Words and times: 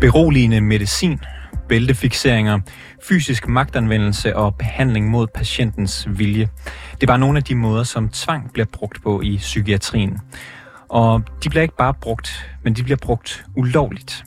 Beroligende 0.00 0.60
medicin, 0.60 1.20
bæltefixeringer, 1.68 2.60
fysisk 3.08 3.48
magtanvendelse 3.48 4.36
og 4.36 4.54
behandling 4.54 5.10
mod 5.10 5.26
patientens 5.34 6.08
vilje. 6.10 6.48
Det 7.00 7.08
var 7.08 7.16
nogle 7.16 7.38
af 7.38 7.44
de 7.44 7.54
måder, 7.54 7.84
som 7.84 8.08
tvang 8.08 8.52
bliver 8.52 8.66
brugt 8.72 9.02
på 9.02 9.20
i 9.20 9.36
psykiatrien. 9.36 10.18
Og 10.88 11.22
de 11.44 11.50
bliver 11.50 11.62
ikke 11.62 11.76
bare 11.76 11.94
brugt, 11.94 12.50
men 12.64 12.74
de 12.74 12.82
bliver 12.82 12.96
brugt 12.96 13.44
ulovligt. 13.56 14.24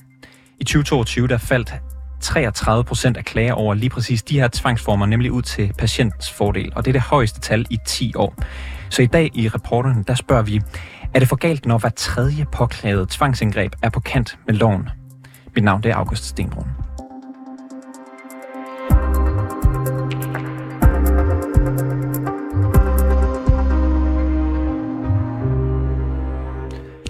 I 0.59 0.63
2022 0.63 1.27
der 1.27 1.37
faldt 1.37 1.73
33 2.21 2.83
procent 2.83 3.17
af 3.17 3.25
klager 3.25 3.53
over 3.53 3.73
lige 3.73 3.89
præcis 3.89 4.23
de 4.23 4.39
her 4.39 4.47
tvangsformer, 4.53 5.05
nemlig 5.05 5.31
ud 5.31 5.41
til 5.41 5.73
patientens 5.77 6.31
fordel. 6.31 6.71
Og 6.75 6.85
det 6.85 6.91
er 6.91 6.93
det 6.93 7.01
højeste 7.01 7.39
tal 7.39 7.65
i 7.69 7.77
10 7.85 8.13
år. 8.15 8.35
Så 8.89 9.01
i 9.01 9.05
dag 9.05 9.31
i 9.33 9.47
rapporten, 9.47 10.03
der 10.07 10.15
spørger 10.15 10.43
vi, 10.43 10.61
er 11.13 11.19
det 11.19 11.27
for 11.27 11.35
galt, 11.35 11.65
når 11.65 11.77
hver 11.77 11.89
tredje 11.89 12.45
påklaget 12.51 13.09
tvangsindgreb 13.09 13.73
er 13.81 13.89
på 13.89 13.99
kant 13.99 14.37
med 14.47 14.55
loven? 14.55 14.89
Mit 15.55 15.63
navn 15.63 15.83
det 15.83 15.91
er 15.91 15.95
August 15.95 16.25
Stenbrun. 16.25 16.67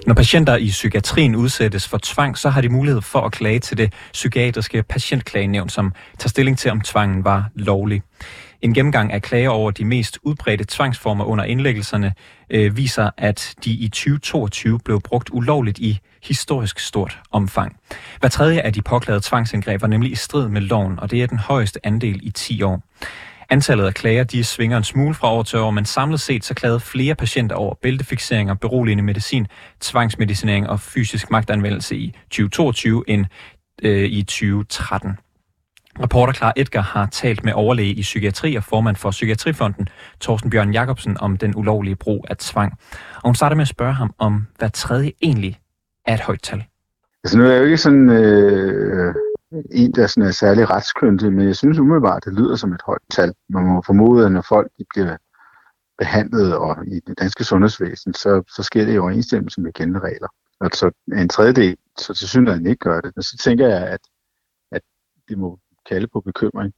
Når 0.06 0.14
patienter 0.14 0.56
i 0.56 0.68
psykiatrien 0.68 1.36
udsættes 1.36 1.88
for 1.88 1.98
tvang, 2.02 2.38
så 2.38 2.48
har 2.50 2.60
de 2.60 2.68
mulighed 2.68 3.02
for 3.02 3.20
at 3.20 3.32
klage 3.32 3.58
til 3.58 3.78
det 3.78 3.92
psykiatriske 4.12 4.82
patientklagenævn, 4.82 5.68
som 5.68 5.92
tager 6.18 6.28
stilling 6.28 6.58
til, 6.58 6.70
om 6.70 6.80
tvangen 6.80 7.24
var 7.24 7.50
lovlig. 7.54 8.02
En 8.62 8.74
gennemgang 8.74 9.12
af 9.12 9.22
klager 9.22 9.50
over 9.50 9.70
de 9.70 9.84
mest 9.84 10.18
udbredte 10.22 10.64
tvangsformer 10.68 11.24
under 11.24 11.44
indlæggelserne 11.44 12.12
øh, 12.50 12.76
viser, 12.76 13.10
at 13.16 13.54
de 13.64 13.70
i 13.70 13.88
2022 13.88 14.78
blev 14.78 15.00
brugt 15.00 15.30
ulovligt 15.32 15.78
i 15.78 15.98
historisk 16.24 16.78
stort 16.78 17.20
omfang. 17.30 17.76
Hver 18.20 18.28
tredje 18.28 18.60
af 18.60 18.72
de 18.72 18.82
påklagede 18.82 19.20
tvangsindgreb 19.24 19.82
var 19.82 19.88
nemlig 19.88 20.12
i 20.12 20.14
strid 20.14 20.48
med 20.48 20.60
loven, 20.60 20.98
og 20.98 21.10
det 21.10 21.22
er 21.22 21.26
den 21.26 21.38
højeste 21.38 21.86
andel 21.86 22.20
i 22.22 22.30
10 22.30 22.62
år. 22.62 22.82
Antallet 23.50 23.86
af 23.86 23.94
klager 23.94 24.24
de 24.24 24.44
svinger 24.44 24.76
en 24.76 24.84
smule 24.84 25.14
fra 25.14 25.32
år 25.32 25.42
til 25.42 25.58
år, 25.58 25.70
men 25.70 25.84
samlet 25.84 26.20
set 26.20 26.44
så 26.44 26.54
klagede 26.54 26.80
flere 26.80 27.14
patienter 27.14 27.56
over 27.56 27.74
bæltefixeringer, 27.82 28.54
beroligende 28.54 29.04
medicin, 29.04 29.46
tvangsmedicinering 29.80 30.68
og 30.68 30.80
fysisk 30.80 31.30
magtanvendelse 31.30 31.96
i 31.96 32.14
2022 32.30 33.04
end 33.06 33.26
øh, 33.82 34.04
i 34.04 34.22
2013. 34.22 35.18
Reporter 36.02 36.32
Clara 36.32 36.52
Edgar 36.56 36.80
har 36.80 37.06
talt 37.06 37.44
med 37.44 37.52
overlæge 37.52 37.94
i 37.94 38.02
psykiatri 38.02 38.54
og 38.54 38.64
formand 38.64 38.96
for 38.96 39.10
Psykiatrifonden, 39.10 39.88
Thorsten 40.20 40.50
Bjørn 40.50 40.72
Jacobsen, 40.72 41.20
om 41.20 41.36
den 41.36 41.56
ulovlige 41.56 41.96
brug 41.96 42.26
af 42.30 42.36
tvang. 42.36 42.72
Og 43.14 43.22
hun 43.24 43.34
starter 43.34 43.56
med 43.56 43.62
at 43.62 43.68
spørge 43.68 43.94
ham, 43.94 44.14
om 44.18 44.46
hvad 44.58 44.70
tredje 44.70 45.12
egentlig 45.22 45.58
er 46.06 46.14
et 46.14 46.20
højt 46.20 46.42
tal. 46.42 46.64
Altså 47.24 47.38
nu 47.38 47.44
er 47.44 47.50
jeg 47.50 47.58
jo 47.58 47.64
ikke 47.64 47.78
sådan 47.78 48.08
øh, 48.08 49.14
en, 49.70 49.92
der 49.92 50.06
sådan 50.06 50.28
er 50.28 50.32
særlig 50.32 50.70
retskyndig, 50.70 51.32
men 51.32 51.46
jeg 51.46 51.56
synes 51.56 51.78
umiddelbart, 51.78 52.24
det 52.24 52.32
lyder 52.32 52.56
som 52.56 52.72
et 52.72 52.82
højt 52.86 53.02
tal. 53.10 53.34
Man 53.48 53.64
må 53.64 53.82
formode, 53.86 54.26
at 54.26 54.32
når 54.32 54.44
folk 54.48 54.72
de 54.78 54.84
bliver 54.94 55.16
behandlet 55.98 56.56
og 56.56 56.86
i 56.86 57.00
det 57.06 57.18
danske 57.18 57.44
sundhedsvæsen, 57.44 58.14
så, 58.14 58.42
så 58.56 58.62
sker 58.62 58.84
det 58.84 58.94
i 58.94 58.98
overensstemmelse 58.98 59.60
med 59.60 59.72
kendte 59.72 60.00
regler. 60.00 60.28
Altså 60.60 60.90
en 61.12 61.28
tredjedel, 61.28 61.76
så 61.98 62.14
til 62.14 62.28
synligheden 62.28 62.66
ikke 62.66 62.78
gør 62.78 63.00
det. 63.00 63.12
Og 63.16 63.22
så 63.22 63.36
tænker 63.44 63.68
jeg, 63.68 63.88
at, 63.88 64.00
at 64.72 64.82
det 65.28 65.38
må 65.38 65.58
kalde 65.88 66.06
på 66.06 66.20
bekymring. 66.20 66.72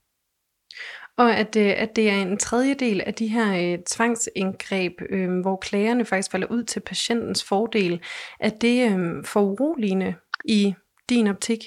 Og 1.17 1.35
at, 1.35 1.55
øh, 1.55 1.73
at 1.77 1.95
det 1.95 2.09
er 2.09 2.21
en 2.21 2.37
tredjedel 2.37 3.01
af 3.05 3.13
de 3.13 3.27
her 3.27 3.73
øh, 3.73 3.79
tvangsindgreb, 3.83 4.93
øh, 5.09 5.39
hvor 5.41 5.55
klagerne 5.55 6.05
faktisk 6.05 6.31
falder 6.31 6.47
ud 6.47 6.63
til 6.63 6.79
patientens 6.79 7.43
fordel, 7.43 8.01
at 8.39 8.61
det 8.61 8.91
øh, 8.91 9.25
for 9.25 9.41
uroligende 9.41 10.15
i 10.45 10.73
din 11.09 11.27
optik? 11.27 11.63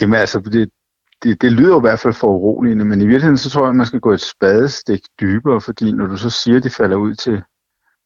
Jamen 0.00 0.20
altså, 0.20 0.40
det, 0.40 0.70
det, 1.22 1.42
det 1.42 1.52
lyder 1.52 1.68
jo 1.68 1.78
i 1.78 1.80
hvert 1.80 2.00
fald 2.00 2.14
for 2.14 2.28
uroligende, 2.28 2.84
men 2.84 3.00
i 3.00 3.06
virkeligheden 3.06 3.38
så 3.38 3.50
tror 3.50 3.62
jeg, 3.62 3.70
at 3.70 3.76
man 3.76 3.86
skal 3.86 4.00
gå 4.00 4.12
et 4.12 4.20
spadestik 4.20 5.00
dybere, 5.20 5.60
fordi 5.60 5.92
når 5.92 6.06
du 6.06 6.16
så 6.16 6.30
siger, 6.30 6.56
at 6.56 6.64
det 6.64 6.72
falder 6.72 6.96
ud 6.96 7.14
til 7.14 7.42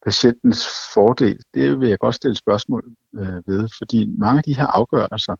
patientens 0.04 0.66
fordel, 0.94 1.38
det 1.54 1.80
vil 1.80 1.88
jeg 1.88 1.98
godt 1.98 2.14
stille 2.14 2.36
spørgsmål 2.36 2.84
øh, 3.14 3.48
ved, 3.48 3.68
fordi 3.78 4.10
mange 4.18 4.38
af 4.38 4.44
de 4.44 4.56
her 4.56 4.66
afgørelser 4.66 5.36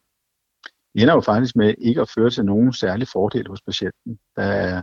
ender 0.94 1.14
jo 1.14 1.20
faktisk 1.20 1.56
med 1.56 1.74
ikke 1.78 2.00
at 2.00 2.10
føre 2.10 2.30
til 2.30 2.44
nogen 2.44 2.72
særlig 2.72 3.08
fordel 3.08 3.48
hos 3.48 3.62
patienten. 3.62 4.18
Der 4.36 4.42
er, 4.42 4.82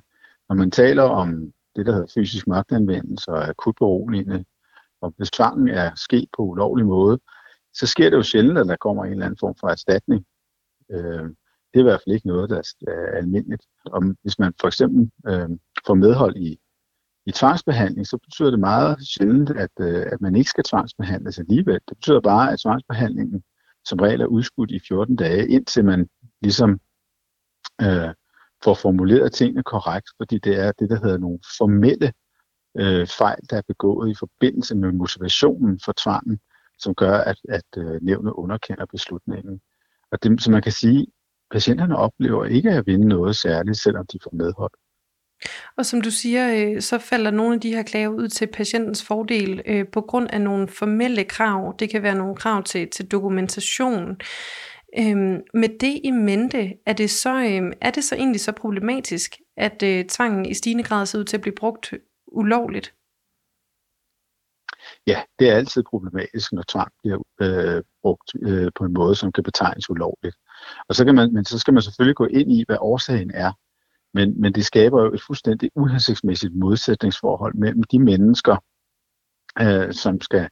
når 0.52 0.56
man 0.56 0.72
taler 0.72 1.04
om 1.04 1.54
det, 1.76 1.86
der 1.86 1.92
hedder 1.92 2.14
fysisk 2.14 2.48
magtanvendelse 2.48 3.32
og 3.32 3.50
akut 3.50 3.76
beroligende, 3.76 4.46
og 5.02 5.14
hvis 5.18 5.32
tvangen 5.32 5.70
er 5.70 5.92
sket 5.96 6.30
på 6.38 6.42
ulovlig 6.42 6.86
måde, 6.86 7.20
så 7.74 7.88
sker 7.88 8.10
det 8.10 8.18
jo 8.18 8.24
sjældent, 8.24 8.58
at 8.58 8.68
der 8.68 8.76
kommer 8.76 9.06
en 9.06 9.12
eller 9.12 9.26
anden 9.26 9.38
form 9.40 9.56
for 9.60 9.68
erstatning. 9.68 10.26
Øh, 10.92 11.24
det 11.70 11.76
er 11.76 11.80
i 11.80 11.90
hvert 11.90 12.02
fald 12.06 12.16
ikke 12.16 12.28
noget, 12.28 12.50
der 12.50 12.74
er 12.88 13.18
almindeligt. 13.18 13.64
Og 13.86 14.16
hvis 14.22 14.40
man 14.40 14.54
for 14.62 14.68
eksempel 14.68 15.12
øh, 15.28 15.50
får 15.88 15.94
medhold 15.94 16.36
i, 16.38 16.60
i 17.26 17.32
tvangsbehandling, 17.32 18.08
så 18.08 18.18
betyder 18.18 18.50
det 18.50 18.60
meget 18.60 19.08
sjældent, 19.08 19.50
at, 19.50 19.72
øh, 19.80 20.06
at 20.12 20.22
man 20.22 20.36
ikke 20.36 20.50
skal 20.50 20.64
tvangsbehandles 20.64 21.40
alligevel. 21.40 21.80
Det 21.90 21.98
betyder 21.98 22.22
bare, 22.22 22.52
at 22.52 22.60
tvangsbehandlingen 22.60 23.44
som 23.86 24.00
regel 24.00 24.22
er 24.22 24.26
udskudt 24.26 24.72
i 24.72 24.80
14 24.88 25.16
dage, 25.16 25.48
indtil 25.48 25.86
man 25.86 26.10
ligesom 26.42 26.80
øh, 27.82 28.14
får 28.64 28.74
formuleret 28.74 29.34
tingene 29.34 29.64
korrekt, 29.64 30.10
fordi 30.18 30.38
det 30.38 30.60
er 30.60 30.72
det, 30.72 30.90
der 30.90 31.00
hedder 31.04 31.18
nogle 31.18 31.40
formelle 31.58 32.14
øh, 32.80 33.08
fejl, 33.08 33.40
der 33.50 33.58
er 33.58 33.62
begået 33.68 34.10
i 34.12 34.16
forbindelse 34.20 34.76
med 34.76 34.92
motivationen 34.92 35.80
for 35.86 35.94
tvangen, 36.04 36.40
som 36.80 36.96
gør, 36.96 37.18
at, 37.18 37.38
at 37.50 37.70
øh, 37.78 38.02
nævnet 38.02 38.32
underkender 38.32 38.86
beslutningen. 38.86 39.62
Og 40.12 40.24
det, 40.24 40.44
så 40.44 40.52
man 40.52 40.62
kan 40.62 40.72
sige, 40.72 41.08
patienterne 41.52 41.98
oplever 41.98 42.46
ikke 42.46 42.72
at 42.72 42.88
vinde 42.88 43.08
noget 43.08 43.36
særligt, 43.36 43.78
selvom 43.78 44.06
de 44.14 44.20
får 44.24 44.32
medhold. 44.34 44.72
Og 45.78 45.86
som 45.86 46.02
du 46.02 46.12
siger, 46.12 46.74
øh, 46.76 46.82
så 46.82 47.00
falder 47.00 47.32
nogle 47.32 47.54
af 47.54 47.62
de 47.62 47.70
her 47.70 47.84
klager 47.84 48.08
ud 48.08 48.28
til 48.28 48.48
patientens 48.48 49.04
fordel 49.04 49.62
øh, 49.66 49.88
på 49.88 50.02
grund 50.02 50.28
af 50.30 50.42
nogle 50.42 50.68
formelle 50.68 51.24
krav. 51.24 51.76
Det 51.80 51.90
kan 51.90 52.04
være 52.04 52.16
nogle 52.16 52.36
krav 52.36 52.64
til, 52.64 52.90
til 52.90 53.12
dokumentation. 53.12 54.18
Øhm, 55.00 55.41
med 55.53 55.79
det 55.79 56.02
i 56.03 56.12
mente, 56.12 56.74
er 56.85 56.94
det, 56.94 57.09
så, 57.09 57.29
øhm, 57.29 57.74
er 57.81 57.91
det 57.91 58.03
så 58.03 58.16
egentlig 58.16 58.41
så 58.41 58.52
problematisk, 58.52 59.35
at 59.57 59.84
øh, 59.84 60.06
tvangen 60.06 60.46
i 60.46 60.53
stigende 60.53 60.84
grad 60.84 61.06
ser 61.06 61.19
ud 61.19 61.24
til 61.24 61.38
at 61.38 61.41
blive 61.41 61.56
brugt 61.56 61.94
ulovligt? 62.28 62.94
Ja, 65.07 65.24
det 65.40 65.50
er 65.50 65.56
altid 65.56 65.84
problematisk, 65.84 66.52
når 66.52 66.63
tvang 66.68 66.91
bliver 67.03 67.24
øh, 67.41 67.84
brugt 68.02 68.31
øh, 68.41 68.72
på 68.75 68.85
en 68.85 68.94
måde, 68.94 69.16
som 69.16 69.31
kan 69.31 69.44
betegnes 69.44 69.90
ulovligt. 69.90 70.35
Og 70.90 70.96
så, 70.96 71.06
kan 71.06 71.16
man, 71.16 71.34
men 71.34 71.46
så 71.46 71.59
skal 71.59 71.73
man 71.73 71.84
selvfølgelig 71.84 72.16
gå 72.16 72.25
ind 72.25 72.52
i, 72.52 72.63
hvad 72.68 72.78
årsagen 72.79 73.31
er. 73.34 73.52
Men, 74.13 74.41
men 74.41 74.53
det 74.53 74.66
skaber 74.66 75.03
jo 75.03 75.13
et 75.13 75.22
fuldstændig 75.22 75.72
uhensigtsmæssigt 75.75 76.56
modsætningsforhold 76.56 77.53
mellem 77.56 77.84
de 77.84 78.00
mennesker, 78.00 78.56
øh, 79.59 79.94
som 79.94 80.22
skal 80.22 80.50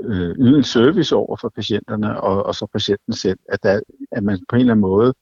øh, 0.00 0.34
yde 0.38 0.56
en 0.56 0.64
service 0.64 1.16
over 1.16 1.36
for 1.36 1.48
patienterne, 1.48 2.20
og, 2.20 2.46
og 2.46 2.54
så 2.54 2.66
patienten 2.66 3.12
selv, 3.12 3.38
at, 3.48 3.62
der, 3.62 3.80
at 4.12 4.24
man 4.24 4.44
på 4.48 4.56
en 4.56 4.60
eller 4.60 4.72
anden 4.72 4.80
måde 4.80 5.14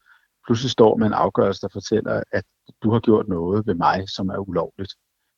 pludselig 0.46 0.70
står 0.70 0.96
med 0.96 1.06
en 1.06 1.12
afgørelse, 1.12 1.60
der 1.60 1.68
fortæller, 1.72 2.22
at 2.32 2.44
du 2.82 2.90
har 2.90 3.00
gjort 3.00 3.28
noget 3.28 3.66
ved 3.66 3.74
mig, 3.74 4.08
som 4.08 4.28
er 4.28 4.38
ulovligt. 4.38 4.94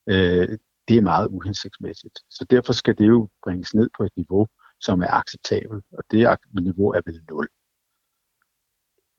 Øh, 0.09 0.59
det 0.89 0.97
er 0.97 1.03
meget 1.03 1.29
uhensigtsmæssigt. 1.29 2.19
Så 2.31 2.47
derfor 2.51 2.73
skal 2.73 2.99
det 2.99 3.07
jo 3.07 3.29
bringes 3.45 3.75
ned 3.75 3.89
på 3.97 4.05
et 4.05 4.13
niveau, 4.17 4.47
som 4.81 5.03
er 5.03 5.11
acceptabelt, 5.11 5.85
og 5.93 6.05
det 6.11 6.23
niveau 6.63 6.89
er 6.91 7.01
vel 7.07 7.21
0. 7.31 7.49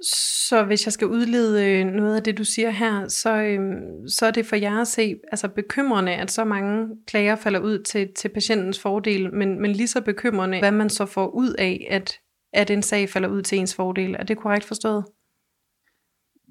Så 0.01 0.63
hvis 0.67 0.85
jeg 0.85 0.93
skal 0.93 1.07
udlede 1.07 1.65
øh, 1.65 1.85
noget 1.85 2.15
af 2.15 2.23
det, 2.23 2.37
du 2.37 2.43
siger 2.43 2.69
her, 2.69 3.07
så, 3.07 3.35
øhm, 3.35 4.07
så 4.07 4.25
er 4.25 4.31
det 4.31 4.45
for 4.45 4.55
jer 4.55 4.81
at 4.81 4.87
se 4.87 5.15
altså 5.31 5.47
bekymrende, 5.47 6.11
at 6.11 6.31
så 6.31 6.43
mange 6.43 6.87
klager 7.07 7.35
falder 7.35 7.59
ud 7.59 7.83
til, 7.83 8.13
til 8.15 8.29
patientens 8.29 8.79
fordel, 8.79 9.33
men, 9.33 9.61
men 9.61 9.71
lige 9.71 9.87
så 9.87 10.01
bekymrende, 10.01 10.59
hvad 10.59 10.71
man 10.71 10.89
så 10.89 11.05
får 11.05 11.27
ud 11.27 11.53
af, 11.53 11.87
at, 11.89 12.19
at 12.53 12.69
en 12.69 12.83
sag 12.83 13.09
falder 13.09 13.29
ud 13.29 13.41
til 13.41 13.57
ens 13.57 13.75
fordel. 13.75 14.15
Er 14.19 14.23
det 14.23 14.37
korrekt 14.37 14.65
forstået? 14.65 15.05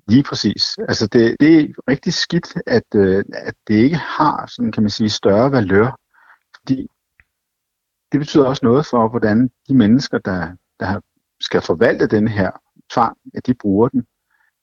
Lige 0.09 0.23
præcis. 0.23 0.79
Altså 0.89 1.07
det, 1.07 1.37
det 1.41 1.61
er 1.61 1.67
rigtig 1.89 2.15
skidt, 2.15 2.55
at, 2.67 2.85
øh, 2.95 3.25
at 3.33 3.55
det 3.69 3.75
ikke 3.75 3.97
har, 3.97 4.47
sådan 4.47 4.73
kan 4.73 4.83
man 4.83 4.91
sige, 4.91 5.11
større 5.11 5.53
valør. 5.53 5.99
Fordi 6.57 6.87
det 8.13 8.21
betyder 8.21 8.47
også 8.47 8.67
noget 8.67 8.87
for, 8.87 9.09
hvordan 9.09 9.51
de 9.69 9.75
mennesker, 9.75 10.19
der, 10.19 10.49
der 10.81 11.01
skal 11.41 11.61
forvalte 11.61 12.07
den 12.07 12.29
her 12.29 12.51
tvang, 12.91 13.17
at 13.35 13.47
de 13.47 13.55
bruger 13.55 13.89
den. 13.89 14.01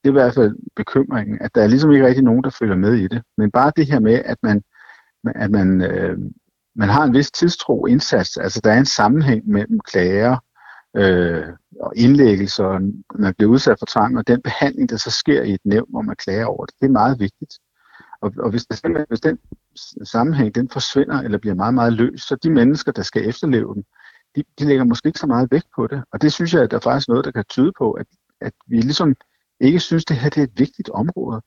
Det 0.03 0.09
er 0.09 0.13
i 0.13 0.19
hvert 0.21 0.33
fald 0.33 0.55
bekymringen, 0.75 1.37
at 1.41 1.55
der 1.55 1.63
er 1.63 1.67
ligesom 1.67 1.91
ikke 1.91 2.07
rigtig 2.07 2.23
nogen, 2.23 2.43
der 2.43 2.49
følger 2.49 2.75
med 2.75 2.93
i 2.93 3.07
det. 3.07 3.21
Men 3.37 3.51
bare 3.51 3.71
det 3.75 3.85
her 3.87 3.99
med, 3.99 4.21
at 4.25 4.37
man, 4.43 4.63
at 5.35 5.51
man, 5.51 5.81
øh, 5.81 6.17
man 6.75 6.89
har 6.89 7.03
en 7.03 7.13
vis 7.13 7.31
tidstro 7.31 7.85
indsats, 7.85 8.37
altså 8.37 8.61
der 8.63 8.71
er 8.71 8.79
en 8.79 8.85
sammenhæng 8.85 9.47
mellem 9.47 9.79
klager 9.79 10.37
øh, 10.97 11.47
og 11.79 11.93
indlæggelser, 11.95 12.79
man 13.15 13.33
bliver 13.37 13.51
udsat 13.51 13.79
for 13.79 13.85
tvang, 13.85 14.17
og 14.17 14.27
den 14.27 14.41
behandling, 14.41 14.89
der 14.89 14.97
så 14.97 15.11
sker 15.11 15.43
i 15.43 15.53
et 15.53 15.61
nævn, 15.63 15.87
hvor 15.89 16.01
man 16.01 16.15
klager 16.15 16.45
over 16.45 16.65
det, 16.65 16.75
det 16.81 16.87
er 16.87 16.91
meget 16.91 17.19
vigtigt. 17.19 17.59
Og, 18.21 18.33
og 18.39 18.49
hvis, 18.49 18.65
der, 18.65 19.05
hvis 19.07 19.19
den 19.19 19.39
sammenhæng 20.03 20.55
den 20.55 20.69
forsvinder 20.69 21.21
eller 21.21 21.37
bliver 21.37 21.55
meget, 21.55 21.73
meget 21.73 21.93
løs, 21.93 22.21
så 22.21 22.35
de 22.35 22.49
mennesker, 22.49 22.91
der 22.91 23.01
skal 23.01 23.29
efterleve 23.29 23.73
den, 23.73 23.83
de, 24.35 24.43
de 24.59 24.65
lægger 24.65 24.83
måske 24.83 25.07
ikke 25.07 25.19
så 25.19 25.27
meget 25.27 25.51
vægt 25.51 25.67
på 25.75 25.87
det. 25.87 26.03
Og 26.11 26.21
det 26.21 26.33
synes 26.33 26.53
jeg, 26.53 26.61
at 26.63 26.71
der 26.71 26.77
er 26.77 26.81
faktisk 26.81 27.07
noget, 27.07 27.25
der 27.25 27.31
kan 27.31 27.43
tyde 27.49 27.71
på, 27.77 27.91
at, 27.91 28.07
at 28.41 28.53
vi 28.67 28.81
ligesom 28.81 29.15
ikke 29.59 29.79
synes, 29.79 30.05
det 30.05 30.17
her 30.17 30.29
det 30.29 30.37
er 30.37 30.43
et 30.43 30.59
vigtigt 30.59 30.89
område. 30.89 31.41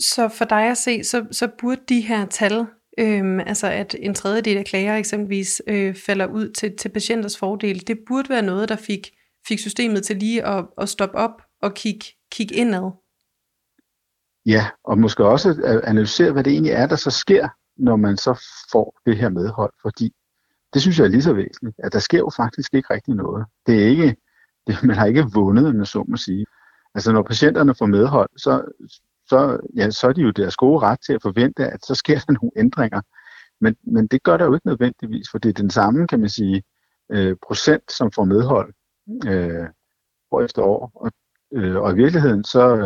Så 0.00 0.28
for 0.28 0.44
dig 0.44 0.70
at 0.70 0.78
se, 0.78 1.04
så, 1.04 1.26
så 1.30 1.48
burde 1.58 1.80
de 1.88 2.00
her 2.00 2.26
tal, 2.26 2.66
øhm, 2.98 3.40
altså 3.40 3.66
at 3.66 3.94
en 3.98 4.14
tredjedel 4.14 4.56
af 4.56 4.64
klager 4.64 4.96
eksempelvis 4.96 5.62
øh, 5.66 5.94
falder 6.06 6.26
ud 6.26 6.52
til, 6.52 6.76
til 6.76 6.88
patienters 6.88 7.38
fordel, 7.38 7.86
det 7.86 7.98
burde 8.06 8.28
være 8.28 8.42
noget, 8.42 8.68
der 8.68 8.76
fik, 8.76 9.10
fik 9.48 9.58
systemet 9.58 10.04
til 10.04 10.16
lige 10.16 10.46
at, 10.46 10.66
at 10.78 10.88
stoppe 10.88 11.16
op 11.16 11.42
og 11.62 11.74
kigge 11.74 12.06
kig 12.32 12.52
indad. 12.52 12.90
Ja, 14.46 14.66
og 14.84 14.98
måske 14.98 15.24
også 15.24 15.80
analysere, 15.84 16.32
hvad 16.32 16.44
det 16.44 16.52
egentlig 16.52 16.72
er, 16.72 16.86
der 16.86 16.96
så 16.96 17.10
sker, 17.10 17.48
når 17.76 17.96
man 17.96 18.16
så 18.16 18.44
får 18.72 19.00
det 19.06 19.16
her 19.16 19.28
medhold, 19.28 19.72
fordi 19.82 20.12
det 20.74 20.82
synes 20.82 20.98
jeg 20.98 21.04
er 21.04 21.08
lige 21.08 21.22
så 21.22 21.32
væsentligt, 21.32 21.76
at 21.78 21.92
der 21.92 21.98
sker 21.98 22.18
jo 22.18 22.30
faktisk 22.36 22.74
ikke 22.74 22.94
rigtig 22.94 23.14
noget. 23.14 23.46
Det 23.66 23.82
er 23.82 23.86
ikke, 23.86 24.16
det, 24.66 24.82
man 24.84 24.96
har 24.96 25.06
ikke 25.06 25.24
vundet, 25.34 25.76
man 25.76 25.86
så 25.86 26.04
må 26.08 26.16
sige. 26.16 26.46
Altså 26.94 27.12
når 27.12 27.22
patienterne 27.22 27.74
får 27.74 27.86
medhold, 27.86 28.30
så, 28.36 28.64
så, 29.28 29.60
ja, 29.76 29.90
så 29.90 30.08
er 30.08 30.12
de 30.12 30.20
jo 30.20 30.30
deres 30.30 30.56
gode 30.56 30.78
ret 30.78 30.98
til 31.06 31.12
at 31.12 31.22
forvente, 31.22 31.66
at 31.66 31.84
så 31.84 31.94
sker 31.94 32.18
der 32.26 32.32
nogle 32.32 32.50
ændringer. 32.56 33.00
Men, 33.60 33.76
men 33.82 34.06
det 34.06 34.22
gør 34.22 34.36
der 34.36 34.44
jo 34.44 34.54
ikke 34.54 34.66
nødvendigvis, 34.66 35.26
for 35.30 35.38
det 35.38 35.48
er 35.48 35.62
den 35.62 35.70
samme, 35.70 36.06
kan 36.06 36.20
man 36.20 36.28
sige, 36.28 36.62
øh, 37.12 37.36
procent, 37.46 37.92
som 37.92 38.12
får 38.12 38.24
medhold 38.24 38.74
øh, 39.26 39.66
år 40.30 40.42
efter 40.42 40.62
år. 40.62 40.92
Og, 40.94 41.10
øh, 41.52 41.76
og 41.76 41.92
i 41.92 41.94
virkeligheden, 41.94 42.44
så, 42.44 42.76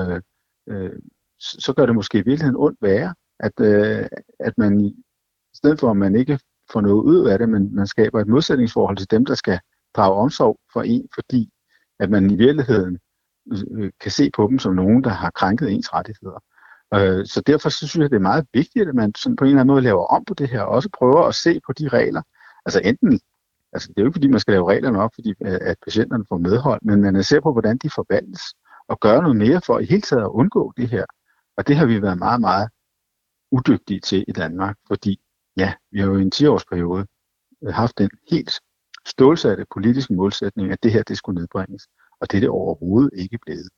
øh 0.68 0.92
så 1.38 1.74
gør 1.76 1.86
det 1.86 1.94
måske 1.94 2.18
i 2.18 2.22
virkeligheden 2.22 2.56
ondt 2.56 2.78
værre, 2.82 3.14
at, 3.40 3.60
øh, 3.60 4.06
at 4.40 4.58
man 4.58 4.80
i 4.80 5.04
stedet 5.54 5.80
for, 5.80 5.90
at 5.90 5.96
man 5.96 6.16
ikke 6.16 6.38
får 6.72 6.80
noget 6.80 7.02
ud 7.02 7.26
af 7.26 7.38
det, 7.38 7.48
men 7.48 7.74
man 7.74 7.86
skaber 7.86 8.20
et 8.20 8.28
modsætningsforhold 8.28 8.96
til 8.96 9.10
dem, 9.10 9.24
der 9.24 9.34
skal 9.34 9.60
drage 9.96 10.14
omsorg 10.14 10.58
for 10.72 10.82
en, 10.82 11.08
fordi 11.14 11.50
at 12.00 12.10
man 12.10 12.30
i 12.30 12.36
virkeligheden 12.36 12.98
øh, 13.52 13.58
øh, 13.70 13.90
kan 14.00 14.10
se 14.10 14.30
på 14.36 14.46
dem 14.50 14.58
som 14.58 14.74
nogen, 14.74 15.04
der 15.04 15.10
har 15.10 15.30
krænket 15.30 15.72
ens 15.72 15.94
rettigheder. 15.94 16.38
Øh, 16.94 17.26
så 17.26 17.42
derfor 17.46 17.68
så 17.68 17.88
synes 17.88 18.02
jeg, 18.02 18.10
det 18.10 18.16
er 18.16 18.30
meget 18.32 18.46
vigtigt, 18.54 18.88
at 18.88 18.94
man 18.94 19.14
sådan 19.14 19.36
på 19.36 19.44
en 19.44 19.48
eller 19.48 19.60
anden 19.60 19.74
måde 19.74 19.82
laver 19.82 20.06
om 20.06 20.24
på 20.24 20.34
det 20.34 20.48
her, 20.48 20.62
og 20.62 20.68
også 20.68 20.88
prøver 20.98 21.22
at 21.22 21.34
se 21.34 21.60
på 21.66 21.72
de 21.72 21.88
regler. 21.88 22.22
Altså 22.66 22.80
enten, 22.84 23.20
altså 23.72 23.88
det 23.88 23.98
er 23.98 24.02
jo 24.02 24.06
ikke 24.06 24.16
fordi, 24.16 24.28
man 24.28 24.40
skal 24.40 24.52
lave 24.52 24.70
reglerne 24.70 25.00
op, 25.00 25.10
fordi 25.14 25.30
øh, 25.46 25.58
at 25.60 25.76
patienterne 25.84 26.24
får 26.28 26.38
medhold, 26.38 26.80
men 26.82 27.00
man 27.00 27.22
ser 27.22 27.40
på, 27.40 27.52
hvordan 27.52 27.78
de 27.78 27.90
forvaltes, 27.90 28.42
og 28.88 29.00
gøre 29.00 29.22
noget 29.22 29.36
mere 29.36 29.60
for 29.66 29.78
i 29.78 29.84
hele 29.84 30.02
taget 30.02 30.22
at 30.22 30.28
undgå 30.28 30.72
det 30.76 30.88
her. 30.88 31.04
Og 31.56 31.69
det 31.69 31.76
har 31.76 31.86
vi 31.86 32.02
været 32.02 32.19
meget, 32.19 32.40
meget 32.40 32.69
udygtige 33.52 34.00
til 34.00 34.24
i 34.28 34.32
Danmark, 34.32 34.76
fordi 34.86 35.20
ja, 35.56 35.75
vi 35.91 36.00
har 36.00 36.06
jo 36.06 36.19
i 36.19 36.23
en 36.23 36.32
10-årsperiode 36.35 37.05
haft 37.73 37.99
den 37.99 38.11
helt 38.31 38.61
stålsatte 39.06 39.64
politiske 39.75 40.14
målsætning, 40.14 40.73
at 40.73 40.82
det 40.82 40.93
her 40.93 41.03
det 41.03 41.19
skulle 41.19 41.41
nedbringes. 41.41 41.88
Og 42.20 42.31
det 42.31 42.37
er 42.37 42.41
det 42.41 42.49
overhovedet 42.49 43.11
ikke 43.17 43.38
blevet. 43.38 43.69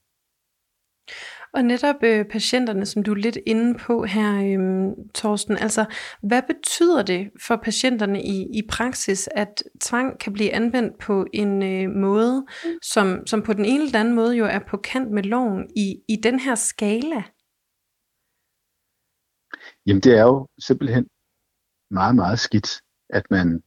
Og 1.54 1.64
netop 1.64 1.96
øh, 2.02 2.24
patienterne, 2.24 2.86
som 2.86 3.02
du 3.02 3.10
er 3.12 3.16
lidt 3.16 3.38
inde 3.46 3.78
på 3.78 4.04
her, 4.04 4.30
øh, 4.34 4.96
Torsten, 5.14 5.56
altså 5.56 5.84
hvad 6.22 6.42
betyder 6.42 7.02
det 7.02 7.30
for 7.46 7.56
patienterne 7.56 8.22
i, 8.22 8.58
i 8.58 8.62
praksis, 8.68 9.28
at 9.34 9.62
tvang 9.80 10.18
kan 10.18 10.32
blive 10.32 10.52
anvendt 10.52 10.98
på 10.98 11.26
en 11.32 11.62
øh, 11.62 11.90
måde, 11.90 12.46
som, 12.82 13.26
som 13.26 13.42
på 13.42 13.52
den 13.52 13.64
ene 13.64 13.84
eller 13.84 14.00
anden 14.00 14.14
måde 14.14 14.36
jo 14.36 14.44
er 14.44 14.58
på 14.68 14.76
kant 14.76 15.10
med 15.10 15.22
loven 15.22 15.70
i, 15.76 15.96
i 16.08 16.16
den 16.22 16.40
her 16.40 16.54
skala? 16.54 17.22
Jamen 19.86 20.02
det 20.02 20.18
er 20.18 20.22
jo 20.22 20.48
simpelthen 20.58 21.06
meget, 21.90 22.14
meget 22.14 22.38
skidt, 22.38 22.82
at 23.10 23.30
man 23.30 23.62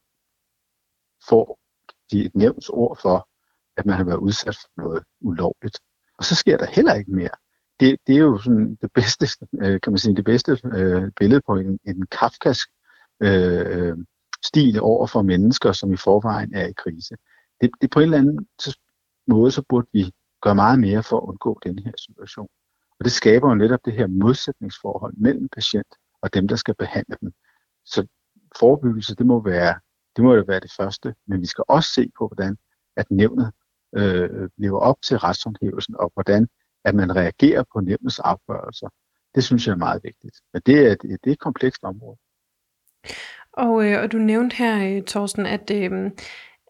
får 1.29 1.59
et 2.13 2.35
nævns 2.35 2.69
ord 2.69 2.99
for, 3.01 3.29
at 3.77 3.85
man 3.85 3.95
har 3.95 4.03
været 4.03 4.17
udsat 4.17 4.57
for 4.61 4.81
noget 4.81 5.03
ulovligt. 5.21 5.79
Og 6.17 6.23
så 6.23 6.35
sker 6.35 6.57
der 6.57 6.65
heller 6.65 6.93
ikke 6.93 7.11
mere. 7.11 7.35
Det, 7.79 7.97
det 8.07 8.15
er 8.15 8.19
jo 8.19 8.37
sådan 8.37 8.77
det 8.81 8.91
bedste, 8.93 9.27
øh, 9.61 9.81
kan 9.81 9.91
man 9.91 9.97
sige, 9.97 10.15
det 10.15 10.25
bedste 10.25 10.57
øh, 10.65 11.11
billede 11.19 11.41
på 11.47 11.55
en, 11.55 11.79
en 11.85 12.07
kafkask 12.07 12.69
øh, 13.23 13.97
stil 14.43 14.81
over 14.81 15.07
for 15.07 15.21
mennesker, 15.21 15.71
som 15.71 15.93
i 15.93 15.97
forvejen 15.97 16.55
er 16.55 16.67
i 16.67 16.73
krise. 16.73 17.15
Det, 17.61 17.71
det 17.81 17.89
på 17.91 17.99
en 17.99 18.03
eller 18.03 18.17
anden 18.17 18.47
måde, 19.27 19.51
så 19.51 19.63
burde 19.69 19.87
vi 19.93 20.11
gøre 20.41 20.55
meget 20.55 20.79
mere 20.79 21.03
for 21.03 21.17
at 21.17 21.23
undgå 21.23 21.59
den 21.63 21.79
her 21.79 21.91
situation. 21.97 22.47
Og 22.99 23.05
det 23.05 23.11
skaber 23.11 23.49
jo 23.49 23.55
netop 23.55 23.79
det 23.85 23.93
her 23.93 24.07
modsætningsforhold 24.07 25.13
mellem 25.17 25.49
patient 25.49 25.95
og 26.21 26.33
dem, 26.33 26.47
der 26.47 26.55
skal 26.55 26.75
behandle 26.75 27.17
dem. 27.21 27.33
Så 27.93 28.07
forebyggelse, 28.59 29.15
det 29.15 29.25
må 29.25 29.43
være 29.43 29.79
det, 30.15 30.23
må 30.23 30.35
jo 30.35 30.43
være 30.47 30.59
det 30.59 30.71
første, 30.77 31.15
men 31.27 31.41
vi 31.41 31.45
skal 31.45 31.63
også 31.67 31.89
se 31.93 32.11
på, 32.17 32.27
hvordan 32.27 32.57
at 32.97 33.11
nævnet 33.11 33.51
øh, 33.95 34.49
lever 34.57 34.79
op 34.79 35.01
til 35.01 35.17
retshåndhævelsen, 35.17 35.95
og 35.95 36.11
hvordan 36.13 36.47
at 36.85 36.95
man 36.95 37.15
reagerer 37.15 37.63
på 37.73 37.79
nævnets 37.79 38.19
afgørelser. 38.19 38.89
Det 39.35 39.43
synes 39.43 39.67
jeg 39.67 39.73
er 39.73 39.77
meget 39.77 40.03
vigtigt. 40.03 40.35
Men 40.53 40.61
det 40.65 40.91
er, 40.91 40.95
det 40.95 41.27
er 41.27 41.31
et 41.31 41.39
komplekst 41.39 41.83
område. 41.83 42.17
Og, 43.53 43.85
øh, 43.85 44.03
og 44.03 44.11
du 44.11 44.17
nævnte 44.17 44.55
her, 44.55 44.97
øh, 44.97 45.03
Thorsten, 45.03 45.45
at, 45.45 45.71
øh, 45.73 46.11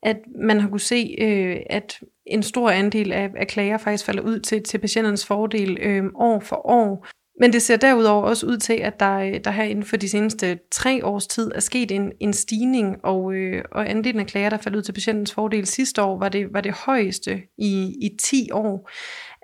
at 0.03 0.17
man 0.35 0.59
har 0.59 0.69
kunne 0.69 0.79
se, 0.79 1.15
øh, 1.21 1.57
at 1.69 1.99
en 2.25 2.43
stor 2.43 2.69
andel 2.69 3.11
af, 3.11 3.31
af 3.35 3.47
klager 3.47 3.77
faktisk 3.77 4.05
falder 4.05 4.23
ud 4.23 4.39
til, 4.39 4.63
til 4.63 4.77
patienternes 4.77 5.27
fordel 5.27 5.77
øh, 5.81 6.03
år 6.15 6.39
for 6.39 6.67
år. 6.67 7.07
Men 7.41 7.53
det 7.53 7.61
ser 7.61 7.77
derudover 7.77 8.23
også 8.23 8.45
ud 8.45 8.57
til, 8.57 8.73
at 8.73 8.99
der, 8.99 9.17
øh, 9.17 9.43
der 9.43 9.51
her 9.51 9.63
inden 9.63 9.85
for 9.85 9.97
de 9.97 10.09
seneste 10.09 10.59
tre 10.71 11.05
års 11.05 11.27
tid 11.27 11.51
er 11.55 11.59
sket 11.59 11.91
en, 11.91 12.11
en 12.19 12.33
stigning, 12.33 13.05
og, 13.05 13.33
øh, 13.33 13.63
og 13.71 13.89
andelen 13.89 14.19
af 14.19 14.27
klager, 14.27 14.49
der 14.49 14.57
faldt 14.57 14.77
ud 14.77 14.81
til 14.81 14.93
patientens 14.93 15.33
fordel 15.33 15.65
sidste 15.65 16.01
år, 16.01 16.19
var 16.19 16.29
det, 16.29 16.53
var 16.53 16.61
det 16.61 16.73
højeste 16.85 17.41
i, 17.57 17.95
i 18.01 18.17
10 18.21 18.51
år. 18.51 18.89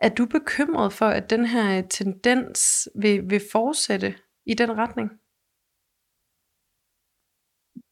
Er 0.02 0.10
du 0.10 0.26
bekymret 0.26 0.94
for, 0.94 1.06
at 1.06 1.30
den 1.30 1.46
her 1.46 1.78
øh, 1.78 1.84
tendens 1.90 2.90
vil, 2.96 3.22
vil 3.30 3.42
fortsætte 3.52 4.16
i 4.46 4.54
den 4.54 4.78
retning? 4.78 5.10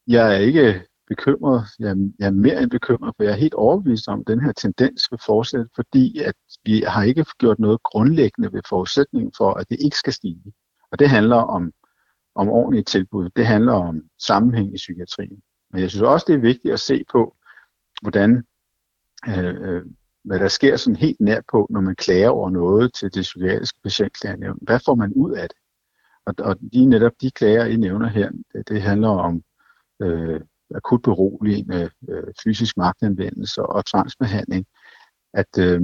Jeg 0.08 0.36
er 0.36 0.40
ikke 0.40 0.82
bekymret. 1.08 1.64
Jeg 1.80 1.90
er, 1.90 2.12
jeg 2.20 2.28
er 2.28 2.32
mere 2.32 2.64
end 2.64 2.72
bekymret, 2.72 3.14
for 3.18 3.24
jeg 3.24 3.32
er 3.32 3.38
helt 3.38 3.54
overbevist 3.54 4.08
om, 4.08 4.20
at 4.20 4.28
den 4.28 4.42
her 4.42 4.52
tendens 4.52 5.12
vil 5.12 5.20
fortsætte, 5.26 5.70
fordi 5.76 6.20
at 6.20 6.36
vi 6.64 6.84
har 6.88 7.04
ikke 7.04 7.26
gjort 7.38 7.60
noget 7.60 7.84
grundlæggende 7.84 8.54
ved 8.54 8.62
forudsætningen 8.70 9.34
for, 9.38 9.54
at 9.54 9.70
det 9.70 9.78
ikke 9.80 9.98
skal 9.98 10.14
stige. 10.14 10.54
Og 10.92 11.00
det 11.00 11.10
handler 11.10 11.36
om, 11.36 11.72
om 12.36 12.50
ordentlige 12.50 12.84
tilbud. 12.84 13.30
Det 13.36 13.46
handler 13.46 13.74
om 13.74 14.02
sammenhæng 14.20 14.74
i 14.74 14.78
psykiatrien. 14.78 15.42
Men 15.72 15.82
jeg 15.82 15.90
synes 15.90 16.04
også, 16.04 16.26
det 16.28 16.36
er 16.36 16.40
vigtigt 16.40 16.74
at 16.74 16.80
se 16.80 17.04
på, 17.12 17.36
hvordan, 18.02 18.44
øh, 19.28 19.56
øh 19.62 19.86
hvad 20.26 20.40
der 20.40 20.48
sker 20.48 20.78
sådan 20.78 20.96
helt 20.96 21.20
nær 21.20 21.42
på, 21.52 21.68
når 21.70 21.82
man 21.82 21.96
klager 21.96 22.30
over 22.30 22.50
noget 22.50 22.94
til 22.94 23.14
det 23.14 23.22
psykiatriske 23.22 23.80
patientklagenævn. 23.84 24.60
Hvad 24.62 24.80
får 24.86 24.96
man 24.96 25.14
ud 25.14 25.32
af 25.32 25.50
det? 25.50 25.58
Og, 26.26 26.34
og 26.40 26.56
lige 26.62 26.86
netop 26.86 27.12
de 27.22 27.32
klager, 27.32 27.66
I 27.66 27.76
nævner 27.76 28.08
her, 28.08 28.32
det, 28.54 28.68
det 28.68 28.82
handler 28.82 29.10
om 29.10 29.44
øh, 30.02 30.42
akut 30.76 31.02
beroligende, 31.04 31.90
øh, 32.10 32.34
fysisk 32.44 32.78
magtanvendelse 32.78 33.62
og 33.64 33.86
tvangsbehandling, 33.86 34.66
at, 35.34 35.58
øh, 35.60 35.82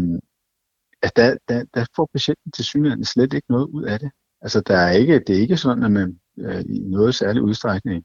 at 1.02 1.16
der, 1.16 1.38
der, 1.48 1.64
der 1.74 1.86
får 1.96 2.10
patienten 2.14 2.52
til 2.52 2.66
synligheden 2.66 3.06
slet 3.06 3.34
ikke 3.34 3.52
noget 3.52 3.68
ud 3.68 3.84
af 3.84 4.00
det. 4.00 4.12
Altså 4.42 4.62
der 4.62 4.78
er 4.78 4.92
ikke, 4.92 5.20
det 5.28 5.36
er 5.36 5.42
ikke 5.42 5.58
sådan, 5.58 5.84
at 5.84 5.92
man 5.92 6.20
øh, 6.40 6.62
i 6.62 6.80
noget 6.80 7.16
særlig 7.16 7.42
udstrækning 7.42 8.04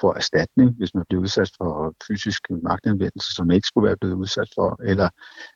får 0.00 0.14
erstatning, 0.14 0.76
hvis 0.78 0.94
man 0.94 1.04
bliver 1.08 1.22
udsat 1.22 1.50
for 1.56 1.94
fysisk 2.06 2.40
magtanvendelse, 2.50 3.34
som 3.34 3.46
man 3.46 3.56
ikke 3.56 3.66
skulle 3.66 3.86
være 3.86 3.96
blevet 3.96 4.14
udsat 4.14 4.48
for. 4.54 4.82
Eller 4.82 5.08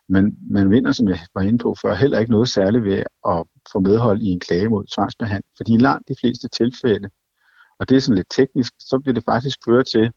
man, 0.08 0.36
man 0.50 0.70
vinder, 0.70 0.92
som 0.92 1.08
jeg 1.08 1.18
var 1.34 1.42
inde 1.42 1.58
på 1.58 1.74
før, 1.82 1.94
heller 1.94 2.18
ikke 2.18 2.32
noget 2.32 2.48
særligt 2.48 2.84
ved 2.84 3.02
at 3.32 3.44
få 3.72 3.80
medhold 3.80 4.22
i 4.22 4.28
en 4.28 4.40
klage 4.40 4.68
mod 4.68 4.84
tvangsbehandling. 4.94 5.52
Fordi 5.56 5.74
i 5.74 5.78
langt 5.78 6.08
de 6.08 6.14
fleste 6.20 6.48
tilfælde, 6.48 7.08
og 7.78 7.88
det 7.88 7.96
er 7.96 8.00
sådan 8.00 8.16
lidt 8.16 8.30
teknisk, 8.30 8.72
så 8.80 8.98
bliver 8.98 9.14
det 9.14 9.24
faktisk 9.24 9.58
føre 9.64 9.84
til, 9.84 10.12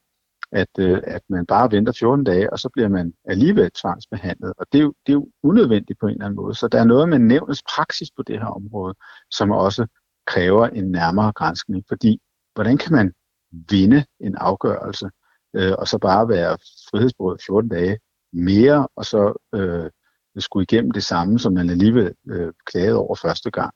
at, 0.52 0.68
øh, 0.80 1.00
at 1.04 1.22
man 1.30 1.46
bare 1.46 1.72
venter 1.72 1.94
14 2.00 2.24
dage, 2.24 2.54
og 2.54 2.60
så 2.60 2.70
bliver 2.74 2.90
man 2.90 3.14
alligevel 3.26 3.72
tvangsbehandlet. 3.72 4.54
Og 4.58 4.66
det 4.72 4.80
er, 4.80 4.84
jo, 4.84 4.94
det 5.06 5.12
er 5.12 5.14
jo 5.14 5.28
unødvendigt 5.44 6.00
på 6.00 6.08
en 6.08 6.12
eller 6.14 6.26
anden 6.26 6.36
måde. 6.36 6.56
Så 6.56 6.68
der 6.68 6.80
er 6.80 6.84
noget 6.84 7.10
med 7.10 7.20
nævnets 7.20 7.64
praksis 7.76 8.12
på 8.16 8.24
det 8.24 8.40
her 8.40 8.46
område, 8.46 8.96
som 9.32 9.52
også 9.52 9.88
kræver 10.28 10.68
en 10.68 10.92
nærmere 10.92 11.32
grænskning. 11.32 11.84
Fordi 11.88 12.22
hvordan 12.56 12.78
kan 12.78 12.92
man 12.94 13.14
vinde 13.52 14.06
en 14.20 14.36
afgørelse, 14.36 15.10
øh, 15.56 15.74
og 15.78 15.88
så 15.88 15.98
bare 15.98 16.30
være 16.30 16.58
frihedsberøvet 16.92 17.42
14 17.46 17.70
dage 17.70 18.00
mere, 18.34 18.88
og 18.96 19.06
så 19.06 19.50
øh, 19.56 19.90
skulle 20.38 20.64
igennem 20.64 20.92
det 20.92 21.04
samme, 21.04 21.40
som 21.40 21.54
man 21.54 21.70
alligevel 21.70 22.14
øh, 22.30 22.54
klagede 22.66 22.98
over 22.98 23.16
første 23.16 23.52
gang. 23.52 23.74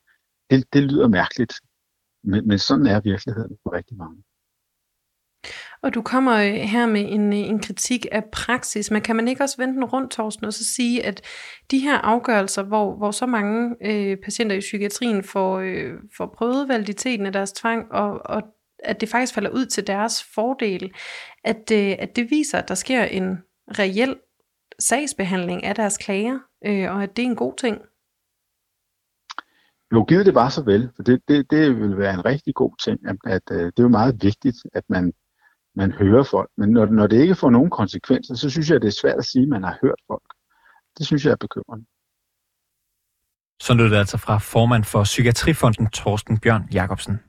Det, 0.50 0.74
det 0.74 0.84
lyder 0.84 1.08
mærkeligt, 1.08 1.54
men, 2.24 2.48
men 2.48 2.60
sådan 2.60 2.88
er 2.88 3.00
virkeligheden 3.00 3.58
for 3.64 3.74
rigtig 3.74 3.98
mange. 3.98 4.24
Og 5.84 5.94
du 5.94 6.02
kommer 6.02 6.34
øh, 6.34 6.54
her 6.54 6.86
med 6.86 7.06
en, 7.10 7.34
øh, 7.34 7.40
en 7.40 7.60
kritik 7.60 8.06
af 8.12 8.24
praksis, 8.32 8.92
men 8.92 9.02
kan 9.02 9.16
man 9.16 9.28
ikke 9.28 9.44
også 9.44 9.58
vende 9.58 9.74
den 9.74 9.86
rundt, 9.86 10.12
Torsten, 10.12 10.46
og 10.46 10.54
så 10.54 10.64
sige, 10.76 11.06
at 11.06 11.22
de 11.72 11.80
her 11.80 11.98
afgørelser, 11.98 12.64
hvor, 12.64 12.98
hvor 12.98 13.12
så 13.12 13.26
mange 13.26 13.76
øh, 13.82 14.18
patienter 14.18 14.56
i 14.56 14.60
psykiatrien 14.60 15.24
får, 15.24 15.60
øh, 15.60 15.94
får 16.18 16.34
prøvet 16.38 16.68
validiteten 16.68 17.26
af 17.26 17.34
deres 17.34 17.52
tvang, 17.52 17.92
og, 17.92 18.22
og 18.26 18.42
at 18.80 19.02
det 19.02 19.10
faktisk 19.10 19.34
falder 19.34 19.50
ud 19.50 19.66
til 19.66 19.88
deres 19.88 20.24
fordel, 20.36 20.92
at, 21.44 21.72
øh, 21.74 21.96
at 22.00 22.16
det 22.16 22.32
viser, 22.32 22.58
at 22.58 22.68
der 22.68 22.76
sker 22.76 23.04
en 23.04 23.38
reel 23.80 24.16
sagsbehandling 24.80 25.64
af 25.64 25.76
deres 25.76 25.98
klager, 25.98 26.40
øh, 26.66 26.96
og 26.96 27.04
at 27.04 27.18
det 27.18 27.24
er 27.24 27.30
en 27.30 27.36
god 27.36 27.54
ting? 27.58 27.78
jo, 29.94 30.04
givet 30.04 30.26
det 30.26 30.34
bare 30.34 30.52
så 30.52 30.64
vel, 30.64 30.90
for 30.96 31.04
det, 31.04 31.22
det, 31.28 31.52
det 31.52 31.76
vil 31.76 31.98
være 31.98 32.14
en 32.14 32.26
rigtig 32.26 32.56
god 32.56 32.74
ting, 32.84 33.00
at, 33.08 33.16
at 33.26 33.34
at 33.34 33.78
det 33.78 33.80
er 33.80 33.84
jo 33.84 33.98
meget 34.02 34.24
vigtigt, 34.24 34.58
at 34.74 34.84
man, 34.90 35.14
man 35.76 35.92
hører 35.92 36.24
folk. 36.24 36.50
Men 36.58 36.70
når, 36.70 36.86
når 36.86 37.08
det 37.08 37.22
ikke 37.22 37.36
får 37.36 37.50
nogen 37.50 37.70
konsekvenser, 37.70 38.36
så 38.36 38.50
synes 38.50 38.70
jeg, 38.70 38.82
det 38.82 38.88
er 38.88 39.00
svært 39.02 39.18
at 39.18 39.26
sige, 39.26 39.44
at 39.44 39.50
man 39.50 39.64
har 39.64 39.78
hørt 39.82 40.02
folk. 40.08 40.34
Det 40.98 41.06
synes 41.06 41.26
jeg 41.26 41.32
er 41.32 41.36
bekymrende. 41.36 41.86
Så 43.62 43.74
lød 43.74 43.90
det 43.90 43.98
altså 43.98 44.18
fra 44.18 44.38
formand 44.38 44.84
for 44.84 45.04
Psykiatrifonden, 45.04 45.88
Torsten 45.88 46.40
Bjørn 46.40 46.68
Jacobsen. 46.74 47.20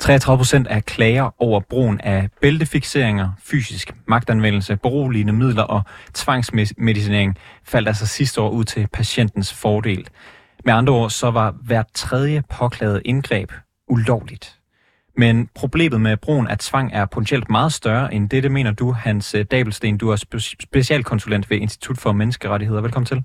33 0.00 0.38
procent 0.38 0.66
af 0.66 0.84
klager 0.84 1.42
over 1.42 1.60
brugen 1.60 2.00
af 2.00 2.28
bæltefixeringer, 2.40 3.30
fysisk 3.38 3.94
magtanvendelse, 4.06 4.76
beroligende 4.76 5.32
midler 5.32 5.62
og 5.62 5.82
tvangsmedicinering 6.14 7.38
faldt 7.64 7.88
altså 7.88 8.06
sidste 8.06 8.40
år 8.40 8.50
ud 8.50 8.64
til 8.64 8.88
patientens 8.92 9.54
fordel. 9.54 10.08
Med 10.64 10.72
andre 10.72 10.92
ord, 10.92 11.10
så 11.10 11.30
var 11.30 11.50
hvert 11.50 11.86
tredje 11.94 12.42
påklaget 12.50 13.02
indgreb 13.04 13.52
ulovligt. 13.88 14.61
Men 15.16 15.48
problemet 15.54 16.00
med 16.00 16.16
brugen 16.16 16.48
af 16.48 16.58
tvang 16.58 16.90
er 16.92 17.04
potentielt 17.04 17.50
meget 17.50 17.72
større 17.72 18.14
end 18.14 18.30
det, 18.30 18.42
det 18.42 18.50
mener 18.50 18.72
du, 18.72 18.92
Hans 18.92 19.36
Dabelsten. 19.50 19.98
Du 19.98 20.10
er 20.10 20.46
specialkonsulent 20.60 21.50
ved 21.50 21.58
Institut 21.58 21.98
for 21.98 22.12
Menneskerettigheder. 22.12 22.80
Velkommen 22.80 23.06
til. 23.06 23.24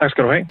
Tak 0.00 0.10
skal 0.10 0.24
du 0.24 0.30
have. 0.30 0.46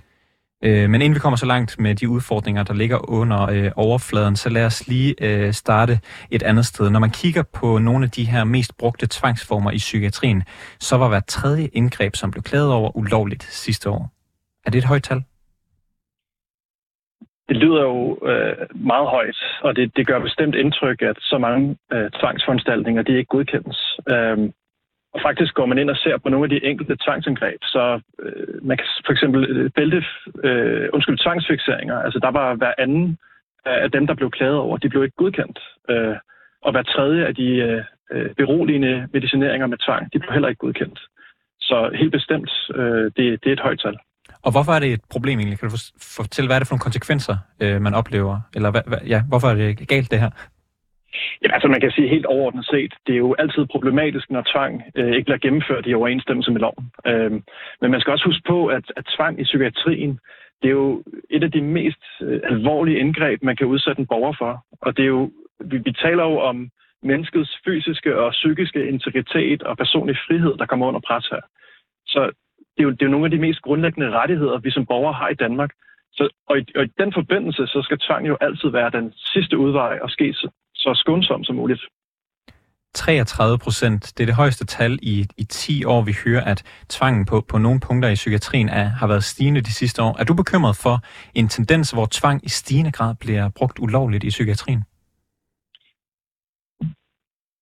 Øh, 0.63 0.89
men 0.89 1.01
inden 1.01 1.15
vi 1.15 1.19
kommer 1.19 1.37
så 1.37 1.45
langt 1.45 1.79
med 1.79 1.95
de 1.95 2.09
udfordringer, 2.09 2.63
der 2.63 2.73
ligger 2.73 3.09
under 3.09 3.49
øh, 3.49 3.71
overfladen, 3.75 4.35
så 4.35 4.49
lad 4.49 4.65
os 4.65 4.87
lige 4.87 5.15
øh, 5.21 5.53
starte 5.53 5.99
et 6.31 6.43
andet 6.43 6.65
sted. 6.65 6.89
Når 6.89 6.99
man 6.99 7.09
kigger 7.09 7.43
på 7.43 7.77
nogle 7.77 8.05
af 8.05 8.11
de 8.11 8.23
her 8.23 8.43
mest 8.43 8.77
brugte 8.77 9.07
tvangsformer 9.09 9.71
i 9.71 9.77
psykiatrien, 9.77 10.43
så 10.79 10.97
var 10.97 11.07
hver 11.07 11.19
tredje 11.19 11.65
indgreb, 11.73 12.15
som 12.15 12.31
blev 12.31 12.43
klaget 12.43 12.71
over, 12.71 12.97
ulovligt 12.97 13.43
sidste 13.43 13.89
år. 13.89 14.11
Er 14.65 14.71
det 14.71 14.77
et 14.77 14.85
højt 14.85 15.03
tal? 15.03 15.23
Det 17.49 17.57
lyder 17.57 17.81
jo 17.81 18.19
øh, 18.29 18.55
meget 18.75 19.07
højt, 19.07 19.39
og 19.61 19.75
det, 19.75 19.97
det 19.97 20.07
gør 20.07 20.19
bestemt 20.19 20.55
indtryk, 20.55 21.01
at 21.01 21.17
så 21.21 21.37
mange 21.37 21.77
øh, 21.93 22.09
tvangsforanstaltninger, 22.19 23.01
de 23.01 23.17
ikke 23.17 23.35
godkendes. 23.35 23.99
Øh, 24.09 24.37
og 25.13 25.21
faktisk 25.21 25.53
går 25.53 25.65
man 25.65 25.77
ind 25.77 25.89
og 25.89 25.97
ser 25.97 26.17
på 26.17 26.29
nogle 26.29 26.45
af 26.45 26.49
de 26.49 26.65
enkelte 26.65 26.97
tvangsindgreb, 27.05 27.59
så 27.63 28.01
øh, 28.19 28.65
man 28.65 28.77
kan 28.77 28.85
for 29.05 29.11
eksempel 29.11 29.43
øh, 29.49 29.71
bælte, 29.75 30.03
øh, 30.43 30.89
undskyld, 30.93 31.17
tvangsfixeringer, 31.17 31.97
altså 31.99 32.19
der 32.19 32.31
var 32.31 32.55
hver 32.55 32.73
anden 32.77 33.17
øh, 33.67 33.83
af 33.83 33.91
dem, 33.91 34.07
der 34.07 34.13
blev 34.13 34.31
klaget 34.31 34.57
over, 34.57 34.77
de 34.77 34.89
blev 34.89 35.03
ikke 35.03 35.15
godkendt. 35.15 35.59
Øh, 35.89 36.15
og 36.61 36.71
hver 36.71 36.83
tredje 36.83 37.25
af 37.25 37.35
de 37.35 37.49
øh, 37.55 37.83
øh, 38.11 38.35
beroligende 38.35 39.07
medicineringer 39.13 39.67
med 39.67 39.77
tvang, 39.77 40.13
de 40.13 40.19
blev 40.19 40.31
heller 40.31 40.49
ikke 40.49 40.65
godkendt. 40.65 40.99
Så 41.61 41.89
helt 41.95 42.11
bestemt, 42.11 42.51
øh, 42.75 43.03
det, 43.17 43.43
det 43.43 43.47
er 43.47 43.53
et 43.53 43.59
højt 43.59 43.79
tal. 43.79 43.97
Og 44.45 44.51
hvorfor 44.51 44.71
er 44.71 44.79
det 44.79 44.93
et 44.93 45.01
problem 45.11 45.39
egentlig? 45.39 45.59
Kan 45.59 45.69
du 45.69 45.77
fortælle, 46.17 46.47
hvad 46.47 46.55
er 46.55 46.59
det 46.59 46.67
for 46.67 46.75
nogle 46.75 46.87
konsekvenser, 46.89 47.37
øh, 47.63 47.81
man 47.81 47.93
oplever? 47.93 48.39
Eller 48.55 48.71
hvad, 48.71 48.81
hvad, 48.87 49.01
ja, 49.13 49.19
hvorfor 49.29 49.47
er 49.47 49.55
det 49.55 49.87
galt 49.87 50.11
det 50.11 50.19
her? 50.19 50.31
Ja, 51.43 51.53
altså 51.53 51.67
man 51.67 51.81
kan 51.81 51.91
sige 51.91 52.09
helt 52.09 52.25
overordnet 52.25 52.65
set, 52.65 52.93
det 53.07 53.13
er 53.13 53.17
jo 53.17 53.35
altid 53.39 53.65
problematisk, 53.65 54.31
når 54.31 54.43
tvang 54.53 54.83
øh, 54.95 55.11
ikke 55.11 55.23
bliver 55.23 55.37
gennemført 55.45 55.87
i 55.87 55.93
overensstemmelse 55.93 56.51
med 56.51 56.61
loven. 56.61 56.91
Øh, 57.07 57.31
men 57.81 57.91
man 57.91 57.99
skal 58.01 58.13
også 58.13 58.25
huske 58.25 58.43
på, 58.47 58.67
at, 58.67 58.85
at 58.97 59.05
tvang 59.15 59.39
i 59.39 59.43
psykiatrien, 59.43 60.19
det 60.61 60.67
er 60.67 60.77
jo 60.83 61.03
et 61.29 61.43
af 61.43 61.51
de 61.51 61.61
mest 61.61 62.03
øh, 62.21 62.39
alvorlige 62.43 62.99
indgreb, 62.99 63.43
man 63.43 63.55
kan 63.55 63.67
udsætte 63.67 63.99
en 63.99 64.07
borger 64.07 64.35
for. 64.39 64.65
Og 64.81 64.97
det 64.97 65.03
er 65.03 65.13
jo, 65.17 65.31
vi, 65.59 65.77
vi 65.77 65.91
taler 65.91 66.23
jo 66.23 66.39
om 66.39 66.69
menneskets 67.03 67.51
fysiske 67.65 68.17
og 68.21 68.31
psykiske 68.31 68.87
integritet 68.87 69.63
og 69.63 69.77
personlig 69.77 70.15
frihed, 70.27 70.53
der 70.57 70.65
kommer 70.65 70.87
under 70.87 70.99
pres 71.07 71.27
her. 71.27 71.41
Så 72.07 72.31
det 72.79 72.85
er, 72.85 72.89
jo, 72.89 72.91
det 72.91 73.01
er 73.01 73.05
jo 73.05 73.11
nogle 73.11 73.25
af 73.25 73.31
de 73.31 73.45
mest 73.47 73.61
grundlæggende 73.61 74.09
rettigheder, 74.09 74.57
vi 74.59 74.71
som 74.71 74.85
borgere 74.85 75.13
har 75.13 75.29
i 75.29 75.33
Danmark. 75.45 75.71
Så, 76.11 76.29
og, 76.49 76.59
i, 76.59 76.63
og 76.75 76.83
i 76.83 76.91
den 77.01 77.13
forbindelse, 77.13 77.67
så 77.67 77.81
skal 77.83 77.99
tvang 77.99 78.27
jo 78.27 78.37
altid 78.41 78.69
være 78.69 78.89
den 78.89 79.13
sidste 79.33 79.57
udvej 79.57 79.99
og 80.01 80.09
ske 80.09 80.33
så 80.75 80.91
skånsomt 80.95 81.45
som 81.47 81.55
muligt. 81.55 81.81
33 82.93 83.57
procent, 83.57 84.13
det 84.17 84.23
er 84.23 84.25
det 84.25 84.35
højeste 84.35 84.65
tal 84.65 84.99
i, 85.01 85.27
i 85.37 85.43
10 85.43 85.85
år. 85.85 86.01
Vi 86.01 86.15
hører, 86.25 86.43
at 86.43 86.63
tvangen 86.89 87.25
på, 87.25 87.41
på 87.41 87.57
nogle 87.57 87.79
punkter 87.79 88.09
i 88.09 88.15
psykiatrien 88.15 88.69
er, 88.69 88.83
har 88.83 89.07
været 89.07 89.23
stigende 89.23 89.61
de 89.61 89.73
sidste 89.73 90.01
år. 90.03 90.15
Er 90.19 90.23
du 90.23 90.33
bekymret 90.33 90.75
for 90.83 90.95
en 91.35 91.47
tendens, 91.47 91.91
hvor 91.91 92.07
tvang 92.11 92.45
i 92.45 92.49
stigende 92.49 92.91
grad 92.91 93.15
bliver 93.15 93.49
brugt 93.49 93.79
ulovligt 93.79 94.23
i 94.23 94.29
psykiatrien? 94.29 94.83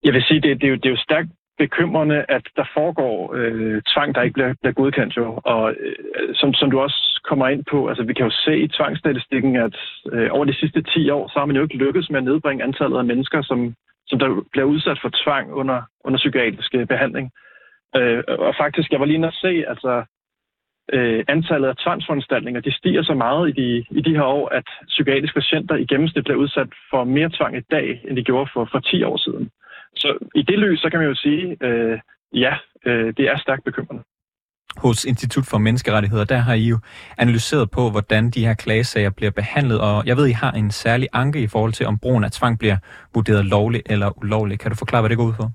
Jeg 0.04 0.14
vil 0.14 0.24
sige, 0.28 0.42
det, 0.42 0.62
det, 0.62 0.68
er, 0.68 0.72
jo, 0.72 0.76
det 0.76 0.86
er 0.86 0.90
jo 0.90 0.98
stærkt 0.98 1.30
bekymrende, 1.58 2.26
at 2.30 2.46
der 2.56 2.66
foregår 2.74 3.34
øh, 3.36 3.82
tvang, 3.94 4.16
der 4.16 4.22
ikke 4.22 4.34
bliver, 4.34 4.54
bliver 4.62 4.74
godkendt 4.74 5.18
jo. 5.18 5.40
Og 5.46 5.76
øh, 5.80 6.36
som, 6.36 6.54
som 6.54 6.72
du 6.72 6.80
også 6.80 7.22
kommer 7.30 7.48
ind 7.48 7.64
på, 7.72 7.88
altså 7.88 8.04
vi 8.04 8.14
kan 8.14 8.26
jo 8.26 8.32
se 8.32 8.58
i 8.60 8.68
tvangsstatistikken, 8.68 9.56
at 9.56 9.76
øh, 10.14 10.30
over 10.32 10.46
de 10.46 10.60
sidste 10.60 10.82
10 10.82 11.10
år, 11.10 11.28
så 11.28 11.40
har 11.40 11.46
man 11.46 11.56
jo 11.56 11.64
ikke 11.64 11.78
lykkedes 11.78 12.10
med 12.10 12.18
at 12.18 12.24
nedbringe 12.24 12.64
antallet 12.64 12.98
af 12.98 13.06
mennesker, 13.06 13.42
som, 13.42 13.76
som 14.08 14.20
der 14.20 14.44
bliver 14.52 14.66
udsat 14.66 15.00
for 15.02 15.12
tvang 15.24 15.54
under, 15.54 15.82
under 16.04 16.18
psykiatrisk 16.18 16.76
øh, 16.76 16.88
behandling. 16.88 17.32
Øh, 17.96 18.24
og 18.28 18.56
faktisk, 18.58 18.92
jeg 18.92 19.00
var 19.00 19.06
lige 19.06 19.16
inde 19.16 19.28
at 19.28 19.42
se, 19.42 19.64
altså 19.68 20.04
øh, 20.94 21.24
antallet 21.28 21.68
af 21.68 21.76
tvangsforanstaltninger, 21.76 22.62
de 22.62 22.78
stiger 22.78 23.04
så 23.04 23.14
meget 23.14 23.50
i 23.50 23.52
de, 23.62 23.86
i 23.92 24.02
de 24.02 24.16
her 24.16 24.24
år, 24.24 24.48
at 24.50 24.68
psykiatriske 24.88 25.40
patienter 25.40 25.76
i 25.76 25.86
gennemsnit 25.86 26.24
bliver 26.24 26.38
udsat 26.38 26.68
for 26.90 27.04
mere 27.04 27.30
tvang 27.38 27.58
i 27.58 27.68
dag, 27.72 28.02
end 28.08 28.18
de 28.18 28.24
gjorde 28.24 28.50
for, 28.54 28.70
for 28.72 28.80
10 28.80 29.04
år 29.04 29.18
siden. 29.18 29.50
Så 29.98 30.18
i 30.36 30.42
det 30.42 30.60
lys, 30.60 30.80
så 30.80 30.90
kan 30.90 31.00
man 31.00 31.08
jo 31.08 31.16
sige, 31.16 31.58
øh, 31.62 32.00
ja, 32.34 32.54
øh, 32.86 33.14
det 33.18 33.26
er 33.30 33.38
stærkt 33.38 33.64
bekymrende. 33.64 34.04
Hos 34.78 35.06
Institut 35.06 35.46
for 35.52 35.58
Menneskerettigheder, 35.58 36.26
der 36.26 36.38
har 36.38 36.54
I 36.54 36.68
jo 36.74 36.80
analyseret 37.18 37.72
på, 37.72 37.90
hvordan 37.92 38.30
de 38.30 38.46
her 38.46 38.54
klagesager 38.54 39.10
bliver 39.10 39.32
behandlet, 39.32 39.82
og 39.82 40.04
jeg 40.06 40.18
ved, 40.18 40.28
I 40.28 40.32
har 40.32 40.52
en 40.52 40.72
særlig 40.72 41.08
anke 41.14 41.40
i 41.42 41.48
forhold 41.48 41.74
til, 41.74 41.86
om 41.86 42.00
brugen 42.00 42.24
af 42.24 42.32
tvang 42.32 42.60
bliver 42.60 42.78
vurderet 43.14 43.46
lovlig 43.46 43.82
eller 43.86 44.18
ulovlig. 44.18 44.60
Kan 44.60 44.72
du 44.72 44.78
forklare, 44.78 45.02
hvad 45.02 45.10
det 45.10 45.18
går 45.18 45.26
ud 45.26 45.34
på? 45.34 45.46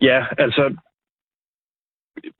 Ja, 0.00 0.26
altså, 0.38 0.76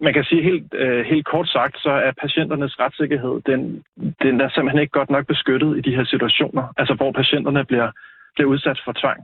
man 0.01 0.13
kan 0.15 0.25
sige 0.25 0.43
helt, 0.43 0.75
øh, 0.75 1.05
helt 1.07 1.27
kort 1.27 1.49
sagt, 1.49 1.79
så 1.79 1.91
er 1.91 2.13
patienternes 2.21 2.81
retssikkerhed, 2.81 3.41
den, 3.47 3.85
den 4.23 4.41
er 4.41 4.49
simpelthen 4.49 4.81
ikke 4.81 4.99
godt 4.99 5.11
nok 5.11 5.27
beskyttet 5.27 5.79
i 5.79 5.81
de 5.81 5.97
her 5.97 6.05
situationer, 6.05 6.65
altså 6.77 6.95
hvor 6.95 7.13
patienterne 7.13 7.65
bliver, 7.65 7.91
bliver 8.35 8.49
udsat 8.49 8.81
for 8.85 8.93
tvang. 8.93 9.21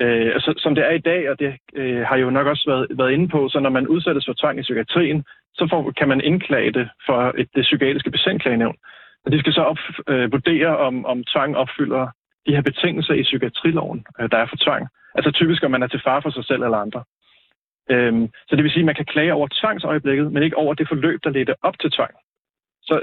Øh, 0.00 0.40
så, 0.40 0.54
som 0.56 0.74
det 0.74 0.84
er 0.84 0.90
i 0.90 0.98
dag, 0.98 1.30
og 1.30 1.38
det 1.38 1.58
øh, 1.74 2.00
har 2.06 2.16
jo 2.16 2.30
nok 2.30 2.46
også 2.46 2.64
været, 2.66 2.98
været 2.98 3.12
inde 3.12 3.28
på, 3.28 3.48
så 3.48 3.60
når 3.60 3.70
man 3.70 3.88
udsættes 3.88 4.26
for 4.26 4.34
tvang 4.40 4.58
i 4.58 4.62
psykiatrien, 4.62 5.24
så 5.54 5.66
får, 5.70 5.90
kan 5.90 6.08
man 6.08 6.20
indklage 6.20 6.72
det 6.72 6.88
for 7.06 7.34
et, 7.38 7.48
det 7.54 7.62
psykiatriske 7.62 8.10
patientklagenævn. 8.10 8.76
Og 9.24 9.32
de 9.32 9.38
skal 9.38 9.52
så 9.52 9.62
op, 9.62 9.78
øh, 10.08 10.32
vurdere, 10.32 10.76
om, 10.78 11.06
om 11.06 11.24
tvang 11.24 11.56
opfylder 11.56 12.06
de 12.46 12.54
her 12.54 12.62
betingelser 12.62 13.14
i 13.14 13.22
psykiatriloven, 13.22 14.06
øh, 14.20 14.30
der 14.30 14.38
er 14.38 14.46
for 14.46 14.56
tvang. 14.56 14.88
Altså 15.14 15.30
typisk, 15.30 15.62
om 15.64 15.70
man 15.70 15.82
er 15.82 15.86
til 15.86 16.00
far 16.04 16.20
for 16.20 16.30
sig 16.30 16.44
selv 16.44 16.62
eller 16.62 16.78
andre. 16.78 17.04
Øhm, 17.90 18.28
så 18.48 18.56
det 18.56 18.64
vil 18.64 18.72
sige, 18.72 18.80
at 18.80 18.86
man 18.86 18.94
kan 18.94 19.04
klage 19.04 19.34
over 19.34 19.48
tvangsøjeblikket, 19.60 20.32
men 20.32 20.42
ikke 20.42 20.56
over 20.56 20.74
det 20.74 20.88
forløb, 20.88 21.20
der 21.24 21.30
ledte 21.30 21.54
op 21.62 21.78
til 21.78 21.90
tvang. 21.90 22.14
Så, 22.82 23.02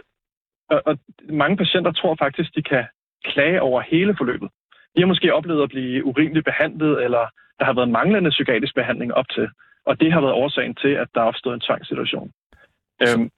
og, 0.70 0.82
og 0.86 0.98
mange 1.30 1.58
patienter 1.58 1.92
tror 1.92 2.16
faktisk, 2.16 2.56
de 2.56 2.64
kan 2.64 2.86
klage 3.24 3.62
over 3.62 3.82
hele 3.82 4.16
forløbet. 4.18 4.50
De 4.96 5.02
har 5.02 5.08
måske 5.08 5.34
oplevet 5.34 5.64
at 5.64 5.70
blive 5.70 6.06
urimeligt 6.06 6.46
behandlet, 6.46 7.04
eller 7.06 7.24
der 7.60 7.66
har 7.66 7.74
været 7.74 7.90
manglende 7.90 8.30
psykiatrisk 8.30 8.76
behandling 8.76 9.14
op 9.14 9.30
til. 9.36 9.48
Og 9.86 10.00
det 10.00 10.14
har 10.14 10.22
været 10.22 10.34
årsagen 10.34 10.76
til, 10.76 10.94
at 11.04 11.08
der 11.14 11.22
er 11.22 11.26
opstået 11.26 11.54
en 11.54 11.66
tvangssituation. 11.68 12.32
Så, 13.02 13.20
øhm, 13.20 13.30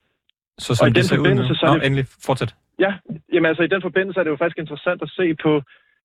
så 0.58 0.76
som 0.76 0.86
og 0.86 0.90
i 0.90 0.94
den 0.94 1.06
forbindelse, 1.18 1.56
så 1.56 1.66
er 1.66 1.74
det, 1.74 1.86
endelig, 1.86 2.06
fortsæt. 2.26 2.56
Ja, 2.80 2.92
jamen 3.34 3.50
altså 3.50 3.64
i 3.64 3.68
den 3.68 3.82
forbindelse 3.82 4.20
er 4.20 4.24
det 4.24 4.32
jo 4.32 4.36
faktisk 4.36 4.58
interessant 4.58 5.02
at 5.02 5.10
se 5.10 5.36
på 5.36 5.62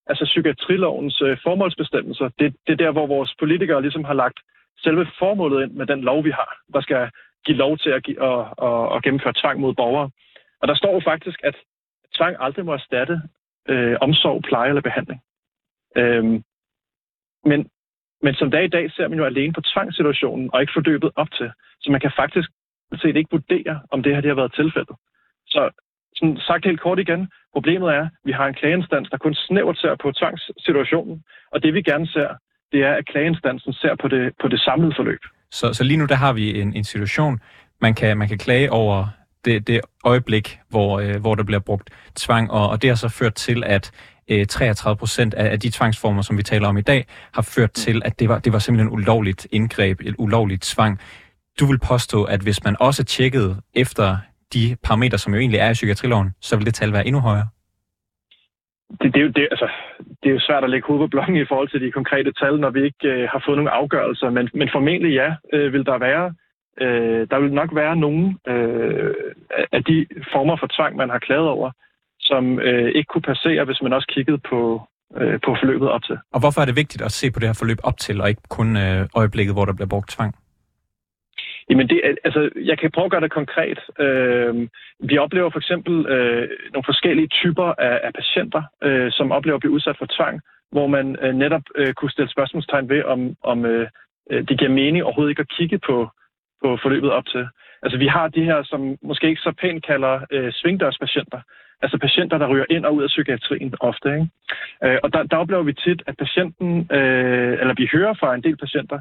altså 0.07 0.25
psykiatrilovens 0.25 1.21
øh, 1.21 1.37
formålsbestemmelser. 1.43 2.29
Det, 2.39 2.55
det 2.67 2.73
er 2.73 2.83
der, 2.85 2.91
hvor 2.91 3.07
vores 3.07 3.35
politikere 3.39 3.81
ligesom 3.81 4.03
har 4.03 4.13
lagt 4.13 4.39
selve 4.77 5.07
formålet 5.19 5.63
ind 5.63 5.71
med 5.71 5.85
den 5.85 6.01
lov, 6.01 6.23
vi 6.23 6.31
har, 6.31 6.49
der 6.73 6.81
skal 6.81 7.09
give 7.45 7.57
lov 7.57 7.77
til 7.77 7.89
at, 7.89 8.03
give, 8.03 8.19
at, 8.31 8.39
at, 8.67 8.95
at 8.95 9.03
gennemføre 9.03 9.33
tvang 9.41 9.59
mod 9.59 9.73
borgere. 9.73 10.09
Og 10.61 10.67
der 10.67 10.75
står 10.75 10.93
jo 10.93 11.01
faktisk, 11.11 11.39
at 11.43 11.55
tvang 12.17 12.35
aldrig 12.39 12.65
må 12.65 12.73
erstatte 12.73 13.21
øh, 13.69 13.97
omsorg, 14.01 14.41
pleje 14.43 14.69
eller 14.69 14.81
behandling. 14.81 15.21
Øhm, 15.97 16.43
men, 17.49 17.59
men 18.23 18.33
som 18.35 18.51
dag 18.51 18.63
i 18.65 18.73
dag 18.77 18.91
ser 18.91 19.07
man 19.07 19.19
jo 19.19 19.25
alene 19.25 19.53
på 19.53 19.61
tvangssituationen 19.61 20.49
og 20.53 20.61
ikke 20.61 20.73
forløbet 20.75 21.11
op 21.15 21.31
til. 21.31 21.51
Så 21.81 21.91
man 21.91 22.01
kan 22.01 22.11
faktisk 22.15 22.49
set 23.01 23.15
ikke 23.15 23.31
vurdere, 23.31 23.79
om 23.91 24.03
det 24.03 24.13
her 24.13 24.21
det 24.21 24.29
har 24.29 24.41
været 24.41 24.53
tilfældet. 24.53 24.95
Så 25.47 25.69
sådan 26.15 26.37
sagt 26.37 26.65
helt 26.65 26.81
kort 26.81 26.99
igen, 26.99 27.27
problemet 27.53 27.89
er, 27.89 28.01
at 28.01 28.09
vi 28.23 28.31
har 28.31 28.47
en 28.47 28.53
klageinstans, 28.53 29.09
der 29.09 29.17
kun 29.17 29.33
snævert 29.33 29.77
ser 29.77 29.95
på 30.03 30.11
tvangssituationen, 30.11 31.23
og 31.51 31.63
det 31.63 31.73
vi 31.73 31.81
gerne 31.81 32.07
ser, 32.07 32.29
det 32.71 32.83
er, 32.83 32.93
at 32.93 33.05
klageinstansen 33.05 33.73
ser 33.73 33.95
på 34.01 34.07
det, 34.07 34.33
på 34.41 34.47
det 34.47 34.59
samlede 34.59 34.93
forløb. 34.95 35.19
Så, 35.51 35.73
så 35.73 35.83
lige 35.83 35.97
nu 35.97 36.05
der 36.05 36.15
har 36.15 36.33
vi 36.33 36.61
en, 36.61 36.73
en 36.75 36.83
situation, 36.83 37.39
man 37.81 37.93
kan, 37.93 38.17
man 38.17 38.27
kan 38.27 38.37
klage 38.37 38.71
over 38.71 39.07
det, 39.45 39.67
det 39.67 39.81
øjeblik, 40.05 40.59
hvor, 40.69 40.99
øh, 40.99 41.21
hvor 41.21 41.35
der 41.35 41.43
bliver 41.43 41.59
brugt 41.59 41.89
tvang, 42.15 42.51
og, 42.51 42.69
og 42.69 42.81
det 42.81 42.89
har 42.89 42.95
så 42.95 43.09
ført 43.09 43.33
til, 43.33 43.63
at 43.65 43.91
33 44.49 44.93
øh, 44.93 44.97
procent 44.97 45.33
af, 45.33 45.51
af 45.51 45.59
de 45.59 45.71
tvangsformer, 45.71 46.21
som 46.21 46.37
vi 46.37 46.43
taler 46.43 46.67
om 46.67 46.77
i 46.77 46.81
dag, 46.81 47.05
har 47.33 47.41
ført 47.41 47.69
mm. 47.69 47.73
til, 47.73 48.01
at 48.05 48.19
det 48.19 48.29
var, 48.29 48.39
det 48.39 48.53
var 48.53 48.59
simpelthen 48.59 48.93
ulovligt 48.93 49.47
indgreb, 49.51 50.01
et 50.01 50.15
ulovligt 50.17 50.63
tvang. 50.63 50.99
Du 51.59 51.65
vil 51.65 51.79
påstå, 51.79 52.23
at 52.23 52.41
hvis 52.41 52.63
man 52.63 52.75
også 52.79 53.03
tjekkede 53.03 53.55
efter 53.73 54.17
de 54.53 54.75
parametre, 54.83 55.17
som 55.17 55.33
jo 55.33 55.39
egentlig 55.39 55.59
er 55.59 55.69
i 55.69 55.73
psykiatriloven, 55.73 56.29
så 56.41 56.57
vil 56.57 56.65
det 56.65 56.73
tal 56.73 56.93
være 56.93 57.07
endnu 57.07 57.21
højere? 57.21 57.47
Det, 59.01 59.13
det, 59.13 59.19
er 59.19 59.25
jo, 59.27 59.31
det, 59.37 59.47
altså, 59.51 59.69
det 60.23 60.29
er 60.29 60.33
jo 60.33 60.39
svært 60.39 60.63
at 60.63 60.69
lægge 60.69 60.87
hovedet 60.87 61.03
på 61.03 61.13
blokken 61.13 61.35
i 61.35 61.45
forhold 61.47 61.69
til 61.69 61.81
de 61.81 61.91
konkrete 61.91 62.31
tal, 62.31 62.59
når 62.59 62.69
vi 62.69 62.83
ikke 62.83 63.07
øh, 63.07 63.29
har 63.31 63.43
fået 63.45 63.57
nogle 63.57 63.71
afgørelser, 63.71 64.29
men, 64.29 64.49
men 64.53 64.69
formentlig 64.71 65.13
ja, 65.13 65.35
øh, 65.53 65.73
vil 65.73 65.85
der 65.85 65.97
være. 65.97 66.33
Øh, 66.81 67.27
der 67.31 67.39
vil 67.39 67.53
nok 67.53 67.75
være 67.75 67.95
nogle 67.95 68.35
øh, 68.47 69.13
af 69.71 69.83
de 69.83 70.05
former 70.33 70.55
for 70.59 70.67
tvang, 70.75 70.95
man 70.95 71.09
har 71.09 71.19
klaget 71.19 71.47
over, 71.47 71.71
som 72.29 72.59
øh, 72.59 72.89
ikke 72.97 73.09
kunne 73.11 73.29
passere, 73.31 73.65
hvis 73.65 73.81
man 73.81 73.93
også 73.93 74.07
kiggede 74.15 74.37
på, 74.49 74.59
øh, 75.19 75.39
på 75.45 75.51
forløbet 75.59 75.89
op 75.89 76.03
til. 76.03 76.17
Og 76.33 76.39
hvorfor 76.39 76.61
er 76.61 76.65
det 76.65 76.81
vigtigt 76.83 77.03
at 77.03 77.11
se 77.11 77.31
på 77.31 77.39
det 77.39 77.47
her 77.49 77.59
forløb 77.61 77.79
op 77.83 77.97
til, 77.97 78.21
og 78.21 78.29
ikke 78.29 78.41
kun 78.49 78.77
øh, 78.77 79.01
øjeblikket, 79.15 79.55
hvor 79.55 79.65
der 79.65 79.73
bliver 79.73 79.93
brugt 79.95 80.09
tvang? 80.09 80.35
Jamen, 81.69 81.87
det, 81.89 82.01
altså, 82.23 82.49
jeg 82.55 82.79
kan 82.79 82.91
prøve 82.91 83.05
at 83.05 83.11
gøre 83.11 83.25
det 83.25 83.31
konkret. 83.39 83.79
Øh, 83.99 84.67
vi 84.99 85.17
oplever 85.17 85.49
for 85.49 85.59
eksempel 85.59 86.05
øh, 86.15 86.49
nogle 86.73 86.89
forskellige 86.91 87.27
typer 87.27 87.67
af, 87.87 87.99
af 88.03 88.11
patienter, 88.13 88.63
øh, 88.83 89.11
som 89.11 89.31
oplever 89.31 89.55
at 89.55 89.61
blive 89.61 89.75
udsat 89.77 89.97
for 89.99 90.07
tvang, 90.17 90.41
hvor 90.71 90.87
man 90.87 91.15
øh, 91.21 91.33
netop 91.35 91.61
øh, 91.75 91.93
kunne 91.93 92.11
stille 92.11 92.31
spørgsmålstegn 92.31 92.89
ved, 92.89 93.03
om, 93.03 93.35
om 93.43 93.65
øh, 93.65 93.87
det 94.29 94.59
giver 94.59 94.71
mening 94.71 95.03
overhovedet 95.03 95.31
ikke 95.31 95.45
at 95.45 95.55
kigge 95.57 95.79
på, 95.79 96.09
på 96.63 96.77
forløbet 96.83 97.11
op 97.11 97.25
til. 97.25 97.47
Altså, 97.87 97.99
vi 98.05 98.07
har 98.07 98.27
de 98.27 98.43
her, 98.43 98.63
som 98.63 98.97
måske 99.01 99.29
ikke 99.29 99.41
så 99.41 99.53
pænt 99.61 99.85
kalder 99.85 100.15
øh, 100.31 100.53
svingdørspatienter, 100.53 101.41
altså 101.81 101.97
patienter, 101.97 102.37
der 102.37 102.47
ryger 102.51 102.65
ind 102.69 102.85
og 102.85 102.95
ud 102.95 103.03
af 103.03 103.07
psykiatrien 103.07 103.73
ofte. 103.79 104.09
Ikke? 104.13 104.27
Øh, 104.83 104.99
og 105.03 105.13
der, 105.13 105.23
der 105.23 105.37
oplever 105.37 105.63
vi 105.63 105.73
tit, 105.73 106.01
at 106.07 106.17
patienten, 106.17 106.69
øh, 106.97 107.53
eller 107.61 107.73
vi 107.77 107.89
hører 107.93 108.13
fra 108.13 108.35
en 108.35 108.43
del 108.43 108.57
patienter, 108.57 108.99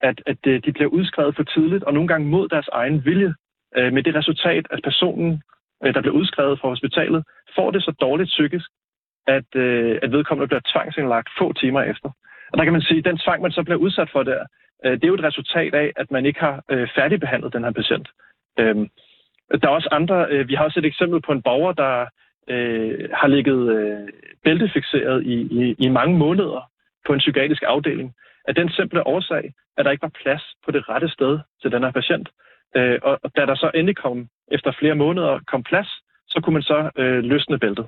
at, 0.00 0.22
at 0.26 0.40
øh, 0.46 0.62
de 0.64 0.72
bliver 0.72 0.88
udskrevet 0.88 1.36
for 1.36 1.42
tidligt, 1.42 1.84
og 1.84 1.94
nogle 1.94 2.08
gange 2.08 2.28
mod 2.28 2.48
deres 2.48 2.68
egen 2.72 3.04
vilje, 3.04 3.34
øh, 3.76 3.92
med 3.92 4.02
det 4.02 4.14
resultat, 4.14 4.66
at 4.70 4.80
personen, 4.84 5.42
øh, 5.84 5.94
der 5.94 6.00
bliver 6.00 6.16
udskrevet 6.20 6.60
fra 6.60 6.68
hospitalet, 6.68 7.24
får 7.56 7.70
det 7.70 7.82
så 7.82 7.92
dårligt 8.00 8.28
psykisk, 8.28 8.68
at, 9.26 9.48
øh, 9.54 9.98
at 10.02 10.12
vedkommende 10.12 10.48
bliver 10.48 10.68
tvangsindlagt 10.72 11.28
få 11.38 11.52
timer 11.52 11.82
efter. 11.82 12.10
Og 12.50 12.58
der 12.58 12.64
kan 12.64 12.72
man 12.72 12.82
sige, 12.82 12.98
at 12.98 13.04
den 13.04 13.18
tvang, 13.18 13.42
man 13.42 13.52
så 13.52 13.62
bliver 13.62 13.78
udsat 13.78 14.10
for 14.12 14.22
der, 14.22 14.44
øh, 14.84 14.92
det 14.92 15.04
er 15.04 15.08
jo 15.08 15.14
et 15.14 15.28
resultat 15.30 15.74
af, 15.74 15.92
at 15.96 16.10
man 16.10 16.26
ikke 16.26 16.40
har 16.40 16.64
øh, 16.70 16.88
færdigbehandlet 16.96 17.52
den 17.52 17.64
her 17.64 17.70
patient. 17.70 18.08
Øh, 18.58 18.76
der 19.60 19.68
er 19.68 19.78
også 19.78 19.88
andre, 19.92 20.26
øh, 20.30 20.48
vi 20.48 20.54
har 20.54 20.64
også 20.64 20.80
et 20.80 20.86
eksempel 20.86 21.20
på 21.20 21.32
en 21.32 21.42
borger, 21.42 21.72
der 21.72 22.06
øh, 22.48 23.08
har 23.12 23.28
ligget 23.28 23.76
øh, 23.76 24.08
bæltefixeret 24.44 25.26
i, 25.26 25.34
i, 25.34 25.74
i 25.78 25.88
mange 25.88 26.18
måneder 26.18 26.70
på 27.06 27.12
en 27.12 27.18
psykiatrisk 27.18 27.62
afdeling, 27.66 28.14
af 28.48 28.54
den 28.54 28.68
simple 28.68 29.06
årsag, 29.06 29.52
at 29.76 29.84
der 29.84 29.90
ikke 29.90 30.02
var 30.02 30.18
plads 30.22 30.42
på 30.64 30.70
det 30.70 30.88
rette 30.88 31.08
sted 31.08 31.38
til 31.62 31.72
den 31.72 31.82
her 31.82 31.90
patient. 31.90 32.28
Øh, 32.76 32.98
og, 33.02 33.20
da 33.36 33.46
der 33.46 33.54
så 33.54 33.70
endelig 33.74 33.96
kom, 33.96 34.28
efter 34.50 34.72
flere 34.78 34.94
måneder, 34.94 35.40
kom 35.46 35.62
plads, 35.62 35.88
så 36.28 36.40
kunne 36.40 36.54
man 36.54 36.62
så 36.62 36.90
øh, 36.96 37.24
løsne 37.24 37.58
bæltet. 37.58 37.86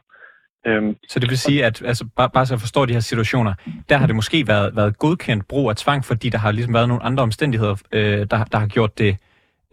Øhm, 0.67 0.97
så 1.09 1.21
det 1.21 1.31
vil 1.31 1.38
sige, 1.38 1.64
at 1.64 1.83
altså, 1.83 2.05
bare, 2.17 2.31
bare 2.31 2.47
så 2.47 2.55
jeg 2.55 2.61
forstår 2.61 2.87
de 2.87 2.93
her 2.93 3.00
situationer, 3.00 3.55
der 3.88 3.97
har 3.97 4.07
det 4.07 4.17
måske 4.17 4.45
været, 4.47 4.76
været 4.76 4.99
godkendt 4.99 5.49
brug 5.49 5.71
af 5.71 5.76
tvang, 5.76 6.05
fordi 6.05 6.29
der 6.29 6.38
har 6.38 6.52
ligesom 6.52 6.75
været 6.75 6.88
nogle 6.88 7.02
andre 7.02 7.23
omstændigheder, 7.23 7.83
øh, 7.93 8.26
der, 8.31 8.45
der 8.52 8.59
har 8.59 8.67
gjort 8.67 8.99
det 8.99 9.17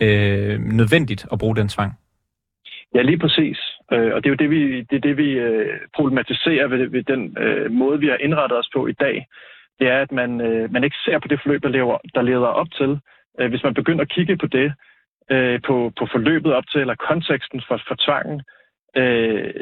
øh, 0.01 0.59
nødvendigt 0.59 1.25
at 1.31 1.39
bruge 1.39 1.55
den 1.55 1.67
tvang. 1.67 1.93
Ja, 2.95 3.01
lige 3.01 3.19
præcis. 3.19 3.57
Øh, 3.93 4.13
og 4.13 4.23
det 4.23 4.25
er 4.25 4.35
jo 4.35 4.41
det, 4.43 4.49
vi, 4.49 4.81
det, 4.81 4.95
er 4.95 5.05
det, 5.07 5.17
vi 5.17 5.29
øh, 5.31 5.79
problematiserer 5.95 6.67
ved, 6.67 6.87
ved 6.87 7.03
den 7.03 7.37
øh, 7.37 7.71
måde, 7.71 7.99
vi 7.99 8.07
har 8.07 8.17
indrettet 8.17 8.59
os 8.59 8.69
på 8.75 8.87
i 8.87 8.91
dag. 8.91 9.27
Det 9.79 9.87
er, 9.87 10.01
at 10.01 10.11
man, 10.11 10.41
øh, 10.41 10.73
man 10.73 10.83
ikke 10.83 10.97
ser 11.05 11.19
på 11.19 11.27
det 11.27 11.39
forløb, 11.43 11.63
der, 11.63 11.69
lever, 11.69 11.97
der 12.15 12.21
leder 12.21 12.47
op 12.61 12.71
til. 12.71 12.99
Øh, 13.39 13.49
hvis 13.49 13.63
man 13.63 13.73
begynder 13.73 14.01
at 14.01 14.09
kigge 14.09 14.37
på 14.37 14.47
det, 14.47 14.73
øh, 15.31 15.59
på, 15.67 15.91
på 15.99 16.07
forløbet 16.11 16.53
op 16.53 16.67
til, 16.71 16.81
eller 16.81 16.95
konteksten 17.09 17.61
for, 17.67 17.81
for 17.87 17.95
tvangen, 18.05 18.41
øh, 18.99 19.53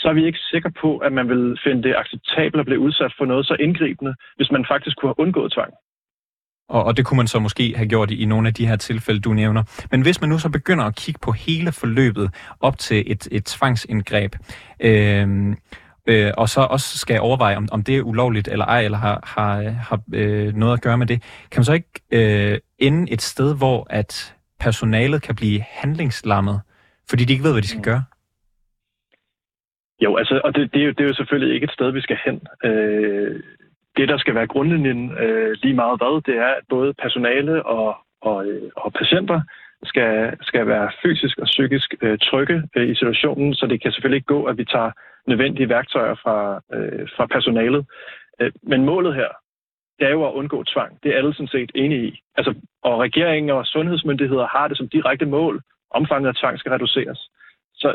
så 0.00 0.08
er 0.08 0.12
vi 0.12 0.26
ikke 0.26 0.38
sikre 0.38 0.70
på, 0.82 0.98
at 0.98 1.12
man 1.12 1.28
vil 1.28 1.58
finde 1.64 1.82
det 1.82 1.94
acceptabelt 1.96 2.60
at 2.60 2.66
blive 2.66 2.80
udsat 2.80 3.12
for 3.18 3.24
noget 3.24 3.46
så 3.46 3.56
indgribende, 3.60 4.14
hvis 4.36 4.50
man 4.50 4.64
faktisk 4.68 4.96
kunne 4.96 5.08
have 5.08 5.20
undgået 5.24 5.52
tvang. 5.52 5.72
Og, 6.68 6.84
og 6.84 6.96
det 6.96 7.06
kunne 7.06 7.16
man 7.16 7.26
så 7.26 7.38
måske 7.38 7.76
have 7.76 7.88
gjort 7.88 8.10
i, 8.10 8.22
i 8.22 8.24
nogle 8.24 8.48
af 8.48 8.54
de 8.54 8.66
her 8.66 8.76
tilfælde, 8.76 9.20
du 9.20 9.32
nævner. 9.32 9.62
Men 9.90 10.02
hvis 10.02 10.20
man 10.20 10.30
nu 10.30 10.38
så 10.38 10.48
begynder 10.48 10.84
at 10.84 10.96
kigge 10.96 11.20
på 11.22 11.32
hele 11.32 11.72
forløbet 11.72 12.30
op 12.60 12.78
til 12.78 13.12
et, 13.12 13.28
et 13.32 13.44
tvangsindgreb, 13.44 14.36
øh, 14.80 15.56
øh, 16.08 16.30
og 16.36 16.48
så 16.48 16.60
også 16.60 16.98
skal 16.98 17.20
overveje, 17.20 17.56
om, 17.56 17.68
om 17.72 17.82
det 17.82 17.96
er 17.96 18.02
ulovligt 18.02 18.48
eller 18.48 18.64
ej, 18.64 18.84
eller 18.84 18.98
har, 18.98 19.20
har, 19.36 19.62
har 19.70 20.00
øh, 20.14 20.54
noget 20.54 20.72
at 20.72 20.82
gøre 20.82 20.98
med 20.98 21.06
det, 21.06 21.22
kan 21.50 21.60
man 21.60 21.64
så 21.64 21.72
ikke 21.72 22.00
øh, 22.10 22.58
ende 22.78 23.12
et 23.12 23.22
sted, 23.22 23.56
hvor 23.56 23.86
at 23.90 24.34
personalet 24.60 25.22
kan 25.22 25.34
blive 25.34 25.64
handlingslammet, 25.68 26.60
fordi 27.10 27.24
de 27.24 27.32
ikke 27.32 27.44
ved, 27.44 27.52
hvad 27.52 27.62
de 27.62 27.68
skal 27.68 27.82
gøre? 27.82 28.04
Jo, 30.00 30.16
altså, 30.16 30.40
og 30.44 30.54
det, 30.54 30.74
det, 30.74 30.82
er 30.82 30.86
jo, 30.86 30.90
det 30.90 31.00
er 31.00 31.08
jo 31.08 31.14
selvfølgelig 31.14 31.54
ikke 31.54 31.64
et 31.64 31.72
sted, 31.72 31.90
vi 31.90 32.00
skal 32.00 32.18
hen. 32.24 32.40
Øh, 32.64 33.42
det, 33.96 34.08
der 34.08 34.18
skal 34.18 34.34
være 34.34 34.46
grundlinjen 34.46 35.18
øh, 35.18 35.56
lige 35.62 35.74
meget 35.74 36.00
hvad, 36.00 36.22
det 36.26 36.36
er, 36.36 36.52
at 36.58 36.64
både 36.68 36.94
personale 36.94 37.66
og, 37.66 37.96
og, 38.22 38.46
øh, 38.46 38.70
og 38.76 38.92
patienter 38.92 39.40
skal, 39.84 40.36
skal 40.42 40.66
være 40.66 40.90
fysisk 41.02 41.38
og 41.38 41.46
psykisk 41.46 41.94
øh, 42.02 42.18
trygge 42.18 42.62
øh, 42.76 42.90
i 42.90 42.94
situationen, 42.94 43.54
så 43.54 43.66
det 43.66 43.82
kan 43.82 43.92
selvfølgelig 43.92 44.16
ikke 44.16 44.34
gå, 44.36 44.44
at 44.44 44.58
vi 44.58 44.64
tager 44.64 44.90
nødvendige 45.26 45.68
værktøjer 45.68 46.14
fra, 46.14 46.60
øh, 46.74 47.08
fra 47.16 47.26
personalet. 47.26 47.86
Øh, 48.40 48.52
men 48.62 48.84
målet 48.84 49.14
her, 49.14 49.28
det 49.98 50.06
er 50.06 50.10
jo 50.10 50.26
at 50.26 50.32
undgå 50.32 50.64
tvang. 50.64 50.98
Det 51.02 51.12
er 51.12 51.16
alle 51.18 51.34
sådan 51.34 51.48
set 51.48 51.72
enige 51.74 52.06
i. 52.06 52.20
Altså, 52.36 52.54
og 52.82 53.00
regeringen 53.00 53.50
og 53.50 53.66
sundhedsmyndigheder 53.66 54.46
har 54.46 54.68
det 54.68 54.76
som 54.76 54.88
direkte 54.88 55.26
mål. 55.26 55.62
Omfanget 55.90 56.28
af 56.28 56.34
tvang 56.34 56.58
skal 56.58 56.72
reduceres. 56.72 57.30
Så 57.74 57.94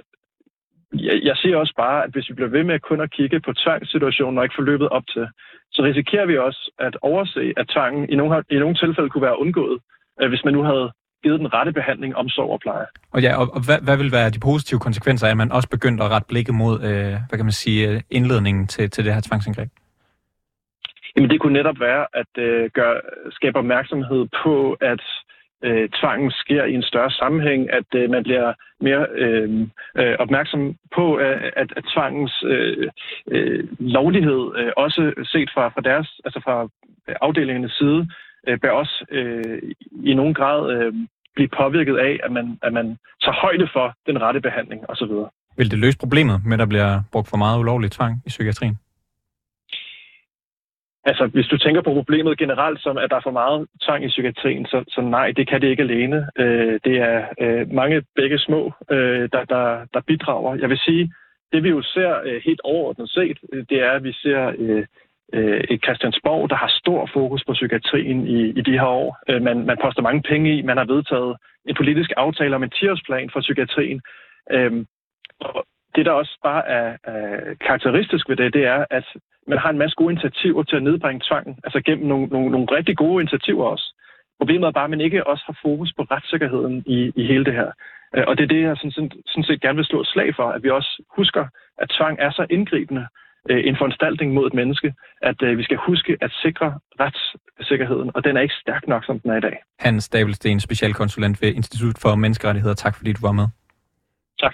jeg, 0.93 1.19
jeg 1.23 1.36
siger 1.38 1.58
også 1.58 1.73
bare, 1.78 2.04
at 2.04 2.12
hvis 2.12 2.30
vi 2.30 2.34
bliver 2.34 2.49
ved 2.49 2.63
med 2.63 2.80
kun 2.80 3.02
at 3.02 3.12
kigge 3.12 3.39
på 3.39 3.54
tvangssituationen 3.54 4.38
og 4.38 4.43
ikke 4.43 4.60
forløbet 4.60 4.89
op 4.89 5.04
til, 5.13 5.28
så 5.71 5.84
risikerer 5.84 6.25
vi 6.25 6.38
også 6.38 6.71
at 6.80 6.97
overse, 7.02 7.54
at 7.58 7.67
tvangen 7.67 8.10
i 8.10 8.15
nogle, 8.15 8.43
i 8.49 8.56
nogle 8.56 8.75
tilfælde 8.75 9.10
kunne 9.10 9.28
være 9.30 9.39
undgået, 9.39 9.80
øh, 10.21 10.30
hvis 10.30 10.45
man 10.45 10.54
nu 10.54 10.63
havde 10.63 10.91
givet 11.23 11.39
den 11.39 11.54
rette 11.54 11.71
behandling, 11.71 12.15
omsorg 12.15 12.49
og 12.49 12.60
pleje. 12.60 12.86
Og 13.12 13.21
ja, 13.21 13.32
og, 13.41 13.47
og 13.56 13.62
hvad, 13.65 13.80
hvad 13.82 13.97
vil 13.97 14.12
være 14.12 14.30
de 14.30 14.39
positive 14.39 14.80
konsekvenser 14.80 15.28
af, 15.28 15.32
at 15.32 15.38
man 15.38 15.52
også 15.52 15.69
begyndte 15.69 16.04
at 16.04 16.12
rette 16.12 16.28
blikket 16.28 16.56
mod, 16.56 16.75
øh, 16.89 17.15
hvad 17.28 17.38
kan 17.38 17.45
man 17.49 17.62
sige, 17.63 18.04
indledningen 18.10 18.67
til, 18.67 18.89
til 18.89 19.06
det 19.06 19.13
her 19.13 19.21
tvangsindgreb? 19.21 19.69
Jamen 21.15 21.30
det 21.30 21.39
kunne 21.39 21.54
netop 21.54 21.80
være 21.80 22.06
at 22.13 22.32
øh, 22.38 22.69
gøre, 22.73 23.02
skabe 23.32 23.58
opmærksomhed 23.58 24.28
på, 24.43 24.78
at 24.82 25.04
øh, 25.63 25.89
tvangen 25.89 26.32
sker 26.32 26.63
i 26.63 26.74
en 26.74 26.84
større 26.84 27.12
sammenhæng, 27.12 27.74
at 27.74 27.89
øh, 27.95 28.10
man 28.10 28.24
bliver 28.24 28.54
mere 28.82 29.06
øh, 29.15 29.67
øh, 29.98 30.15
opmærksom 30.19 30.76
på, 30.95 31.15
at, 31.15 31.38
at, 31.62 31.74
at 31.78 31.84
tvangens 31.93 32.43
øh, 32.45 32.88
øh, 33.32 33.67
lovlighed, 33.80 34.41
øh, 34.58 34.72
også 34.78 35.13
set 35.32 35.50
fra, 35.54 35.67
fra 35.67 35.82
deres, 35.82 36.22
altså 36.26 36.39
fra 36.45 36.67
afdelingernes 37.22 37.72
side, 37.72 38.10
øh, 38.48 38.60
bør 38.60 38.72
også 38.72 39.06
øh, 39.12 39.62
i 40.04 40.13
nogen 40.13 40.34
grad 40.34 40.72
øh, 40.74 40.93
blive 41.36 41.50
påvirket 41.62 41.98
af, 41.98 42.19
at 42.24 42.32
man, 42.32 42.60
at 42.62 42.74
man 42.74 42.98
tager 43.24 43.41
højde 43.45 43.67
for 43.74 43.95
den 44.08 44.22
rette 44.22 44.41
behandling 44.41 44.89
osv. 44.89 45.13
Vil 45.58 45.72
det 45.72 45.80
løse 45.80 45.98
problemet 45.98 46.41
med, 46.45 46.54
at 46.54 46.60
der 46.60 46.65
bliver 46.65 47.02
brugt 47.12 47.30
for 47.30 47.38
meget 47.38 47.60
ulovlig 47.60 47.91
tvang 47.91 48.13
i 48.26 48.30
psykiatrien? 48.30 48.78
Altså, 51.03 51.27
hvis 51.27 51.47
du 51.47 51.57
tænker 51.57 51.81
på 51.81 51.93
problemet 51.93 52.38
generelt, 52.38 52.81
som 52.81 52.97
at 52.97 53.09
der 53.09 53.15
er 53.15 53.27
for 53.27 53.31
meget 53.31 53.67
tvang 53.85 54.05
i 54.05 54.07
psykiatrien, 54.07 54.65
så, 54.65 54.83
så 54.88 55.01
nej, 55.01 55.31
det 55.31 55.47
kan 55.49 55.62
det 55.62 55.67
ikke 55.67 55.83
alene. 55.83 56.27
Øh, 56.38 56.79
det 56.83 56.95
er 56.97 57.25
øh, 57.41 57.71
mange 57.71 58.03
begge 58.15 58.39
små, 58.39 58.73
øh, 58.91 59.29
der, 59.33 59.43
der, 59.45 59.85
der 59.93 60.01
bidrager. 60.07 60.55
Jeg 60.55 60.69
vil 60.69 60.77
sige, 60.77 61.13
det 61.51 61.63
vi 61.63 61.69
jo 61.69 61.81
ser 61.81 62.21
øh, 62.25 62.41
helt 62.45 62.62
overordnet 62.63 63.09
set, 63.09 63.38
øh, 63.53 63.65
det 63.69 63.77
er, 63.81 63.91
at 63.91 64.03
vi 64.03 64.13
ser 64.13 64.53
øh, 64.57 64.85
øh, 65.33 65.62
et 65.69 65.83
Christiansborg, 65.83 66.49
der 66.49 66.55
har 66.55 66.71
stor 66.81 67.09
fokus 67.13 67.43
på 67.47 67.53
psykiatrien 67.53 68.27
i, 68.27 68.39
i 68.59 68.62
de 68.62 68.79
her 68.79 68.91
år. 69.01 69.17
Øh, 69.29 69.41
man, 69.41 69.65
man 69.65 69.77
poster 69.83 70.01
mange 70.01 70.21
penge 70.21 70.57
i, 70.57 70.62
man 70.62 70.77
har 70.77 70.85
vedtaget 70.85 71.38
en 71.65 71.75
politisk 71.75 72.12
aftale 72.17 72.55
om 72.55 72.63
en 72.63 72.71
10-årsplan 72.75 73.29
for 73.33 73.39
psykiatrien. 73.39 74.01
Øh, 74.51 74.85
og 75.39 75.65
det, 75.95 76.06
der 76.06 76.12
også 76.12 76.38
bare 76.43 76.67
er, 76.67 76.97
er 77.04 77.54
karakteristisk 77.67 78.30
ved 78.30 78.36
det, 78.36 78.54
det 78.54 78.65
er, 78.65 78.86
at 78.89 79.06
man 79.47 79.58
har 79.58 79.69
en 79.69 79.78
masse 79.78 79.95
gode 79.95 80.12
initiativer 80.12 80.63
til 80.63 80.75
at 80.75 80.84
nedbringe 80.84 81.21
tvangen, 81.30 81.56
altså 81.63 81.82
gennem 81.86 82.08
nogle, 82.08 82.28
nogle, 82.28 82.49
nogle 82.52 82.67
rigtig 82.78 82.97
gode 82.97 83.21
initiativer 83.21 83.65
også. 83.65 83.95
Problemet 84.39 84.67
er 84.67 84.71
bare, 84.71 84.84
at 84.84 84.89
man 84.89 85.02
ikke 85.02 85.28
også 85.28 85.43
har 85.45 85.58
fokus 85.62 85.93
på 85.97 86.04
retssikkerheden 86.04 86.84
i, 86.86 87.12
i 87.15 87.23
hele 87.28 87.45
det 87.45 87.54
her. 87.54 87.71
Øh, 88.15 88.23
og 88.28 88.38
det 88.38 88.43
er 88.43 88.47
det, 88.47 88.62
jeg 88.62 88.78
sådan, 88.78 89.12
sådan 89.32 89.43
set 89.43 89.62
gerne 89.62 89.75
vil 89.75 89.86
slå 89.86 90.02
et 90.02 90.08
slag 90.08 90.36
for, 90.36 90.47
at 90.56 90.63
vi 90.63 90.69
også 90.69 91.04
husker, 91.17 91.45
at 91.78 91.89
tvang 91.97 92.15
er 92.19 92.32
så 92.32 92.45
indgribende 92.49 93.08
øh, 93.49 93.62
en 93.67 93.78
foranstaltning 93.78 94.34
mod 94.34 94.47
et 94.47 94.54
menneske, 94.54 94.93
at 95.21 95.41
øh, 95.43 95.58
vi 95.58 95.63
skal 95.63 95.78
huske 95.78 96.17
at 96.21 96.32
sikre 96.43 96.80
retssikkerheden, 96.99 98.12
og 98.15 98.23
den 98.23 98.38
er 98.38 98.41
ikke 98.41 98.54
stærk 98.62 98.88
nok, 98.88 99.06
som 99.06 99.19
den 99.19 99.32
er 99.32 99.38
i 99.38 99.45
dag. 99.47 99.58
Hans 99.80 100.04
Stabelsten, 100.04 100.60
specialkonsulent 100.60 101.41
ved 101.41 101.54
Institut 101.54 101.95
for 102.02 102.15
Menneskerettigheder. 102.15 102.75
Tak 102.75 102.95
fordi 102.97 103.13
du 103.13 103.21
var 103.21 103.32
med. 103.32 103.47
Tak. 104.39 104.54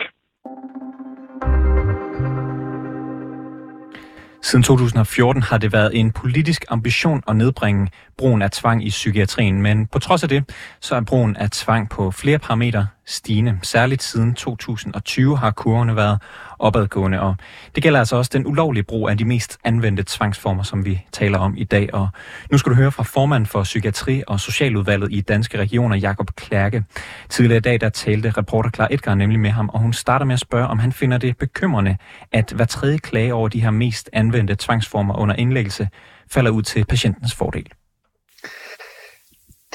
Siden 4.45 4.63
2014 4.63 5.43
har 5.43 5.57
det 5.57 5.73
været 5.73 5.99
en 5.99 6.11
politisk 6.11 6.65
ambition 6.69 7.23
at 7.27 7.35
nedbringe 7.35 7.87
brugen 8.17 8.41
af 8.41 8.51
tvang 8.51 8.85
i 8.85 8.89
psykiatrien, 8.89 9.61
men 9.61 9.87
på 9.87 9.99
trods 9.99 10.23
af 10.23 10.29
det, 10.29 10.43
så 10.81 10.95
er 10.95 11.01
brugen 11.01 11.35
af 11.35 11.51
tvang 11.51 11.89
på 11.89 12.11
flere 12.11 12.39
parametre 12.39 12.87
stigende. 13.07 13.59
Særligt 13.63 14.03
siden 14.03 14.33
2020 14.33 15.37
har 15.37 15.51
kurvene 15.51 15.95
været 15.95 16.21
opadgående, 16.59 17.21
og 17.21 17.35
det 17.75 17.83
gælder 17.83 17.99
altså 17.99 18.15
også 18.15 18.31
den 18.33 18.47
ulovlige 18.47 18.83
brug 18.83 19.09
af 19.09 19.17
de 19.17 19.25
mest 19.25 19.57
anvendte 19.63 20.03
tvangsformer, 20.07 20.63
som 20.63 20.85
vi 20.85 21.01
taler 21.11 21.37
om 21.37 21.53
i 21.57 21.63
dag. 21.63 21.93
Og 21.93 22.09
nu 22.51 22.57
skal 22.57 22.69
du 22.69 22.75
høre 22.75 22.91
fra 22.91 23.03
formand 23.03 23.45
for 23.45 23.63
Psykiatri- 23.63 24.23
og 24.27 24.39
Socialudvalget 24.39 25.07
i 25.11 25.21
Danske 25.21 25.57
Regioner, 25.57 25.95
Jakob 25.95 26.35
Klærke. 26.35 26.83
Tidligere 27.29 27.57
i 27.57 27.61
dag, 27.61 27.81
der 27.81 27.89
talte 27.89 28.29
reporter 28.29 28.69
Klar 28.69 28.87
Edgar 28.91 29.15
nemlig 29.15 29.39
med 29.39 29.49
ham, 29.49 29.69
og 29.69 29.79
hun 29.79 29.93
starter 29.93 30.25
med 30.25 30.33
at 30.33 30.39
spørge, 30.39 30.67
om 30.67 30.79
han 30.79 30.91
finder 30.91 31.17
det 31.17 31.37
bekymrende, 31.37 31.97
at 32.31 32.51
hver 32.55 32.65
tredje 32.65 32.97
klage 32.97 33.33
over 33.33 33.47
de 33.47 33.61
her 33.61 33.71
mest 33.71 34.09
anvendte 34.13 34.55
tvangsformer 34.59 35.17
under 35.17 35.35
indlæggelse 35.35 35.89
falder 36.31 36.51
ud 36.51 36.61
til 36.63 36.85
patientens 36.85 37.35
fordel. 37.35 37.67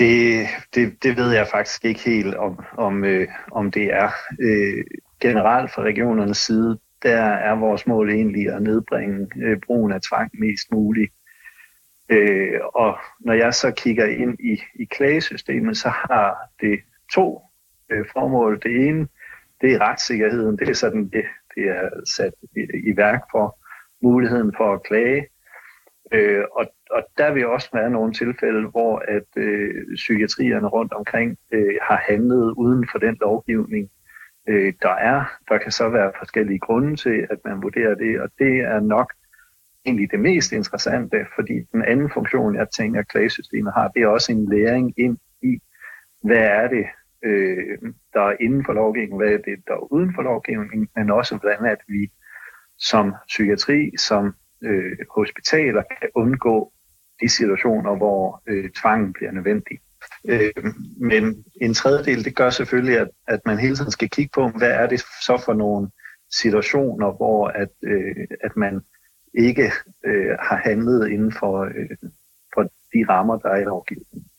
Det, 0.00 0.46
det, 0.74 1.02
det 1.02 1.16
ved 1.16 1.32
jeg 1.32 1.48
faktisk 1.48 1.84
ikke 1.84 2.00
helt, 2.00 2.34
om, 2.34 2.64
om, 2.78 3.04
øh, 3.04 3.28
om 3.52 3.70
det 3.70 3.84
er. 3.84 4.10
Øh, 4.40 4.84
generelt 5.20 5.70
fra 5.74 5.82
regionernes 5.82 6.38
side, 6.38 6.78
der 7.02 7.22
er 7.22 7.54
vores 7.54 7.86
mål 7.86 8.10
egentlig 8.10 8.54
at 8.54 8.62
nedbringe 8.62 9.26
øh, 9.42 9.60
brugen 9.66 9.92
af 9.92 10.00
tvang 10.00 10.30
mest 10.34 10.72
muligt. 10.72 11.12
Øh, 12.08 12.60
og 12.74 12.98
når 13.20 13.32
jeg 13.32 13.54
så 13.54 13.70
kigger 13.70 14.06
ind 14.06 14.38
i, 14.40 14.62
i 14.74 14.84
klagesystemet, 14.84 15.76
så 15.76 15.88
har 15.88 16.36
det 16.60 16.80
to 17.14 17.40
øh, 17.90 18.04
formål. 18.12 18.60
Det 18.62 18.88
ene, 18.88 19.08
det 19.60 19.72
er 19.72 19.80
retssikkerheden. 19.80 20.58
Det 20.58 20.68
er 20.68 20.74
sådan, 20.74 21.08
det, 21.08 21.24
det 21.54 21.64
er 21.64 21.88
sat 22.16 22.32
i, 22.56 22.60
i 22.90 22.96
værk 22.96 23.22
for 23.30 23.58
muligheden 24.02 24.54
for 24.56 24.74
at 24.74 24.82
klage. 24.82 25.26
Øh, 26.12 26.44
og, 26.52 26.66
og 26.90 27.02
der 27.18 27.32
vil 27.32 27.46
også 27.46 27.68
være 27.72 27.90
nogle 27.90 28.12
tilfælde, 28.12 28.68
hvor 28.68 29.02
at 29.08 29.28
øh, 29.36 29.94
psykiatrierne 29.94 30.68
rundt 30.68 30.92
omkring 30.92 31.38
øh, 31.52 31.74
har 31.82 32.04
handlet 32.08 32.54
uden 32.56 32.88
for 32.92 32.98
den 32.98 33.16
lovgivning, 33.20 33.90
øh, 34.48 34.72
der 34.82 34.94
er. 34.94 35.24
Der 35.48 35.58
kan 35.58 35.72
så 35.72 35.88
være 35.88 36.12
forskellige 36.18 36.58
grunde 36.58 36.96
til, 36.96 37.26
at 37.30 37.38
man 37.44 37.62
vurderer 37.62 37.94
det, 37.94 38.20
og 38.20 38.28
det 38.38 38.60
er 38.60 38.80
nok 38.80 39.12
egentlig 39.84 40.10
det 40.10 40.20
mest 40.20 40.52
interessante, 40.52 41.26
fordi 41.34 41.54
den 41.72 41.84
anden 41.84 42.10
funktion, 42.14 42.54
jeg 42.54 42.66
tænker, 42.76 43.00
at 43.00 43.08
klagesystemet 43.08 43.72
har, 43.72 43.88
det 43.88 44.02
er 44.02 44.06
også 44.06 44.32
en 44.32 44.48
læring 44.48 44.94
ind 44.96 45.18
i, 45.42 45.58
hvad 46.22 46.44
er 46.44 46.68
det, 46.68 46.86
øh, 47.24 47.78
der 48.12 48.20
er 48.20 48.36
inden 48.40 48.64
for 48.64 48.72
lovgivningen, 48.72 49.18
hvad 49.18 49.32
er 49.32 49.38
det, 49.38 49.62
der 49.66 49.74
er 49.74 49.92
uden 49.92 50.14
for 50.14 50.22
lovgivningen, 50.22 50.88
men 50.96 51.10
også 51.10 51.36
hvordan 51.36 51.64
at 51.64 51.80
vi 51.88 52.10
som 52.78 53.14
psykiatri, 53.28 53.96
som 53.96 54.34
øh, 54.62 54.96
hospitaler 55.10 55.82
kan 55.82 56.08
undgå 56.14 56.72
de 57.22 57.28
situationer, 57.28 57.96
hvor 57.96 58.42
øh, 58.46 58.70
tvangen 58.70 59.12
bliver 59.12 59.32
nødvendig. 59.32 59.78
Øh, 60.28 60.64
men 61.00 61.44
en 61.60 61.74
tredjedel, 61.74 62.24
det 62.24 62.36
gør 62.36 62.50
selvfølgelig, 62.50 62.98
at, 62.98 63.08
at 63.28 63.40
man 63.46 63.58
hele 63.58 63.76
tiden 63.76 63.90
skal 63.90 64.10
kigge 64.10 64.30
på, 64.34 64.48
hvad 64.48 64.70
er 64.70 64.86
det 64.86 65.00
så 65.00 65.42
for 65.44 65.54
nogle 65.54 65.90
situationer, 66.30 67.12
hvor 67.12 67.48
at, 67.48 67.68
øh, 67.82 68.26
at 68.40 68.56
man 68.56 68.80
ikke 69.34 69.72
øh, 70.04 70.36
har 70.40 70.56
handlet 70.56 71.10
inden 71.10 71.32
for, 71.32 71.60
øh, 71.60 72.10
for 72.54 72.62
de 72.62 73.04
rammer, 73.08 73.38
der 73.38 73.48
er 73.48 73.56
i 73.56 73.64
lovgivningen. 73.64 74.29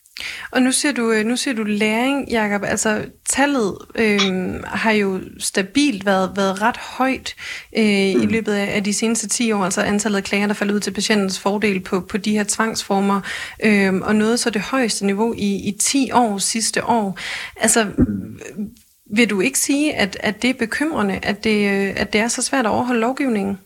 Og 0.52 0.62
nu 0.62 0.72
ser 0.72 0.92
du, 0.92 1.12
øh, 1.12 1.26
nu 1.26 1.36
ser 1.36 1.52
du 1.52 1.62
læring, 1.62 2.28
Jacob. 2.30 2.62
Altså, 2.64 3.04
tallet 3.28 3.78
øh, 3.94 4.54
har 4.64 4.92
jo 4.92 5.20
stabilt 5.38 6.06
været, 6.06 6.32
været 6.36 6.62
ret 6.62 6.76
højt 6.76 7.34
øh, 7.76 7.84
mm. 7.84 8.22
i 8.22 8.26
løbet 8.26 8.52
af, 8.52 8.76
af 8.76 8.84
de 8.84 8.92
seneste 8.92 9.28
10 9.28 9.52
år. 9.52 9.64
Altså 9.64 9.82
antallet 9.82 10.16
af 10.16 10.24
klager, 10.24 10.46
der 10.46 10.54
falder 10.54 10.74
ud 10.74 10.80
til 10.80 10.90
patientens 10.90 11.40
fordel 11.40 11.80
på, 11.80 12.00
på 12.00 12.16
de 12.16 12.32
her 12.32 12.44
tvangsformer. 12.48 13.20
Øh, 13.64 13.94
og 13.94 14.16
noget 14.16 14.40
så 14.40 14.50
det 14.50 14.62
højeste 14.62 15.06
niveau 15.06 15.34
i, 15.34 15.68
i 15.68 15.76
10 15.80 16.10
år 16.12 16.38
sidste 16.38 16.84
år. 16.84 17.18
Altså, 17.56 17.86
vil 19.16 19.30
du 19.30 19.40
ikke 19.40 19.58
sige, 19.58 19.94
at, 19.94 20.16
at 20.20 20.42
det 20.42 20.50
er 20.50 20.54
bekymrende, 20.54 21.18
at 21.22 21.44
det, 21.44 21.70
øh, 21.70 21.94
at 21.96 22.12
det 22.12 22.20
er 22.20 22.28
så 22.28 22.42
svært 22.42 22.66
at 22.66 22.70
overholde 22.70 23.00
lovgivningen? 23.00 23.58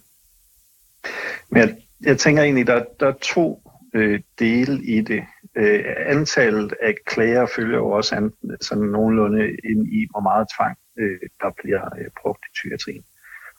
Men 1.50 1.60
jeg, 1.60 1.76
jeg 2.00 2.18
tænker 2.18 2.42
egentlig, 2.42 2.66
der, 2.66 2.84
der 3.00 3.08
er 3.08 3.18
to 3.22 3.62
øh, 3.94 4.20
dele 4.38 4.84
i 4.84 5.00
det. 5.00 5.22
Øh, 5.56 5.84
antallet 5.98 6.74
af 6.82 6.94
klager 7.06 7.46
følger 7.46 7.78
jo 7.78 7.90
også 7.90 8.16
an, 8.16 8.32
sådan 8.60 8.84
nogenlunde 8.84 9.48
ind 9.48 9.86
i, 9.88 10.08
hvor 10.10 10.20
meget 10.20 10.46
tvang 10.56 10.78
øh, 10.98 11.20
der 11.40 11.50
bliver 11.62 11.84
øh, 11.98 12.10
brugt 12.20 12.44
i 12.46 12.52
psykiatrien. 12.52 13.04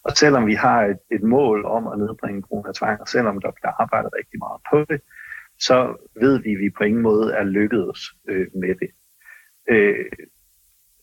Og 0.03 0.11
selvom 0.11 0.47
vi 0.47 0.53
har 0.53 0.83
et, 0.83 0.99
et 1.11 1.23
mål 1.23 1.65
om 1.65 1.87
at 1.87 1.99
nedbringe 1.99 2.41
brugen 2.41 2.67
af 2.67 2.73
tvang, 2.73 3.01
og 3.01 3.07
selvom 3.07 3.41
der 3.41 3.51
bliver 3.51 3.81
arbejdet 3.81 4.11
rigtig 4.17 4.39
meget 4.39 4.61
på 4.69 4.93
det, 4.93 5.01
så 5.59 6.07
ved 6.21 6.39
vi, 6.39 6.53
at 6.53 6.59
vi 6.59 6.69
på 6.69 6.83
ingen 6.83 7.01
måde 7.01 7.33
er 7.33 7.43
lykkedes 7.43 7.99
øh, 8.27 8.47
med 8.55 8.75
det. 8.75 8.89
Øh, 9.69 10.05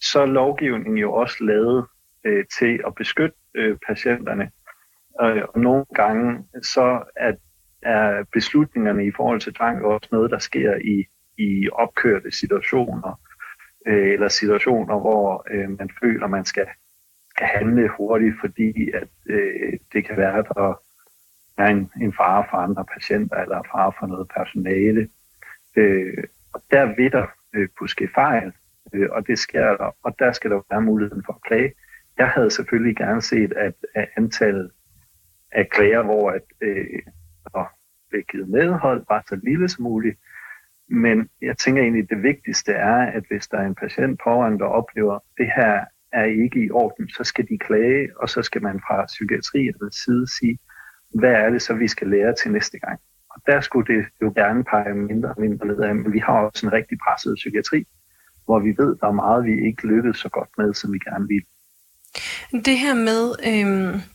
så 0.00 0.20
er 0.20 0.26
lovgivningen 0.26 0.98
jo 0.98 1.12
også 1.12 1.44
lavet 1.44 1.86
øh, 2.24 2.44
til 2.58 2.80
at 2.86 2.94
beskytte 2.94 3.36
øh, 3.54 3.76
patienterne. 3.86 4.50
Øh, 5.22 5.42
og 5.54 5.60
nogle 5.60 5.84
gange 5.94 6.44
så 6.62 7.02
er 7.16 7.32
er 7.84 8.24
beslutningerne 8.32 9.06
i 9.06 9.12
forhold 9.16 9.40
til 9.40 9.54
tvang 9.54 9.84
også 9.84 10.08
noget, 10.12 10.30
der 10.30 10.38
sker 10.38 10.74
i, 10.74 11.06
i 11.38 11.68
opkørte 11.72 12.30
situationer, 12.30 13.20
øh, 13.86 14.12
eller 14.12 14.28
situationer, 14.28 14.98
hvor 15.00 15.46
øh, 15.50 15.78
man 15.78 15.90
føler, 16.02 16.26
man 16.26 16.44
skal, 16.44 16.66
skal 17.30 17.46
handle 17.46 17.88
hurtigt, 17.88 18.34
fordi 18.40 18.90
at 18.90 19.08
øh, 19.26 19.72
det 19.92 20.04
kan 20.06 20.16
være, 20.16 20.38
at 20.38 20.46
der 20.54 20.74
er 21.58 21.66
en, 21.66 21.90
en 22.00 22.12
fare 22.12 22.44
for 22.50 22.56
andre 22.56 22.84
patienter, 22.84 23.36
eller 23.36 23.62
fare 23.72 23.92
for 23.98 24.06
noget 24.06 24.28
personale. 24.36 25.08
Øh, 25.76 26.24
og 26.52 26.62
der 26.70 26.94
vil 26.96 27.12
der 27.12 27.26
øh, 27.54 27.68
kunne 27.68 27.88
ske 27.88 28.08
fejl, 28.14 28.52
øh, 28.92 29.08
og 29.10 29.26
det 29.26 29.38
sker 29.38 29.76
der, 29.76 29.96
og 30.02 30.18
der 30.18 30.32
skal 30.32 30.50
der 30.50 30.60
være 30.70 30.82
muligheden 30.82 31.22
for 31.26 31.32
at 31.32 31.42
klage. 31.42 31.72
Jeg 32.18 32.28
havde 32.28 32.50
selvfølgelig 32.50 32.96
gerne 32.96 33.22
set, 33.22 33.52
at, 33.52 33.74
at 33.94 34.08
antallet 34.16 34.70
af 35.52 35.68
klager, 35.70 36.02
hvor 36.02 36.30
at, 36.30 36.42
øh, 36.60 37.02
blev 38.14 38.24
givet 38.32 38.48
medhold, 38.48 39.06
bare 39.08 39.22
så 39.28 39.36
lille 39.42 39.68
som 39.68 39.82
muligt. 39.82 40.18
Men 40.88 41.28
jeg 41.42 41.56
tænker 41.58 41.82
egentlig, 41.82 42.02
at 42.02 42.10
det 42.10 42.22
vigtigste 42.22 42.72
er, 42.72 42.98
at 43.16 43.24
hvis 43.30 43.46
der 43.48 43.58
er 43.58 43.66
en 43.66 43.74
patient 43.74 44.20
pårørende, 44.24 44.58
der 44.58 44.64
oplever, 44.64 45.14
at 45.14 45.20
det 45.38 45.48
her 45.56 45.84
er 46.12 46.24
ikke 46.24 46.64
i 46.64 46.70
orden, 46.70 47.08
så 47.08 47.24
skal 47.24 47.48
de 47.48 47.58
klage, 47.58 48.08
og 48.16 48.28
så 48.28 48.42
skal 48.42 48.62
man 48.62 48.80
fra 48.86 49.06
psykiatriens 49.06 49.96
side 50.04 50.26
sige, 50.38 50.58
hvad 51.14 51.32
er 51.32 51.50
det 51.50 51.62
så, 51.62 51.74
vi 51.74 51.88
skal 51.88 52.08
lære 52.08 52.34
til 52.42 52.52
næste 52.52 52.78
gang. 52.78 52.98
Og 53.30 53.42
der 53.46 53.60
skulle 53.60 53.94
det 53.94 54.04
jo 54.22 54.32
gerne 54.36 54.64
pege 54.64 54.94
mindre 54.94 55.28
og 55.28 55.40
mindre 55.40 55.66
nedad, 55.66 55.94
men 55.94 56.12
vi 56.12 56.18
har 56.18 56.38
også 56.46 56.66
en 56.66 56.72
rigtig 56.72 56.98
presset 57.04 57.34
psykiatri, 57.36 57.86
hvor 58.44 58.58
vi 58.58 58.74
ved, 58.78 58.96
der 59.00 59.06
er 59.06 59.12
meget, 59.24 59.44
vi 59.44 59.66
ikke 59.66 59.86
lykkedes 59.86 60.16
så 60.16 60.28
godt 60.28 60.48
med, 60.58 60.74
som 60.74 60.92
vi 60.92 60.98
gerne 60.98 61.28
vil. 61.28 61.44
Det 62.64 62.78
her 62.78 62.94
med, 62.94 63.24
øh, 63.50 64.13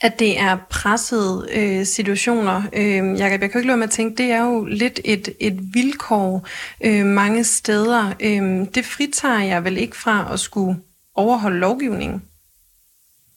at 0.00 0.18
det 0.18 0.40
er 0.40 0.56
pressede 0.70 1.48
øh, 1.56 1.84
situationer. 1.84 2.62
Øh, 2.76 3.20
Jacob, 3.20 3.40
jeg 3.40 3.50
kan 3.50 3.58
ikke 3.60 3.66
lade 3.66 3.76
med 3.76 3.84
at 3.84 3.90
tænke, 3.90 4.22
det 4.22 4.32
er 4.32 4.44
jo 4.44 4.64
lidt 4.64 5.00
et, 5.04 5.28
et 5.40 5.60
vilkår 5.74 6.48
øh, 6.86 7.06
mange 7.06 7.44
steder. 7.44 8.08
Øh, 8.08 8.66
det 8.74 8.84
fritager 8.84 9.44
jeg 9.44 9.64
vel 9.64 9.76
ikke 9.76 9.96
fra 9.96 10.32
at 10.32 10.40
skulle 10.40 10.76
overholde 11.14 11.58
lovgivningen? 11.58 12.22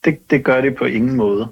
Det, 0.06 0.32
det 0.32 0.44
gør 0.44 0.62
det 0.62 0.76
på 0.76 0.86
ingen 0.86 1.16
måde. 1.16 1.52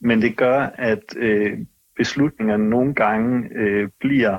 Men 0.00 0.22
det 0.22 0.36
gør, 0.36 0.70
at 0.74 1.02
øh, 1.16 1.58
beslutningerne 1.96 2.70
nogle 2.70 2.94
gange 2.94 3.48
øh, 3.54 3.88
bliver 4.00 4.38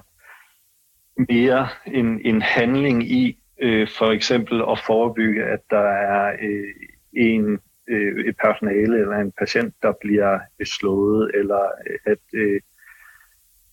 mere 1.34 1.68
en, 1.88 2.22
en 2.26 2.42
handling 2.42 3.12
i 3.12 3.38
øh, 3.62 3.88
for 3.98 4.12
eksempel 4.12 4.62
at 4.72 4.80
forebygge, 4.86 5.44
at 5.44 5.60
der 5.70 5.88
er 5.88 6.34
øh, 6.42 6.74
en 7.14 7.60
øh, 7.90 8.26
et 8.26 8.36
personale 8.38 9.00
eller 9.02 9.18
en 9.18 9.32
patient, 9.40 9.74
der 9.82 9.94
bliver 10.02 10.40
slået, 10.64 11.32
eller 11.34 11.64
øh, 11.90 12.00
at, 12.06 12.24
øh, 12.34 12.62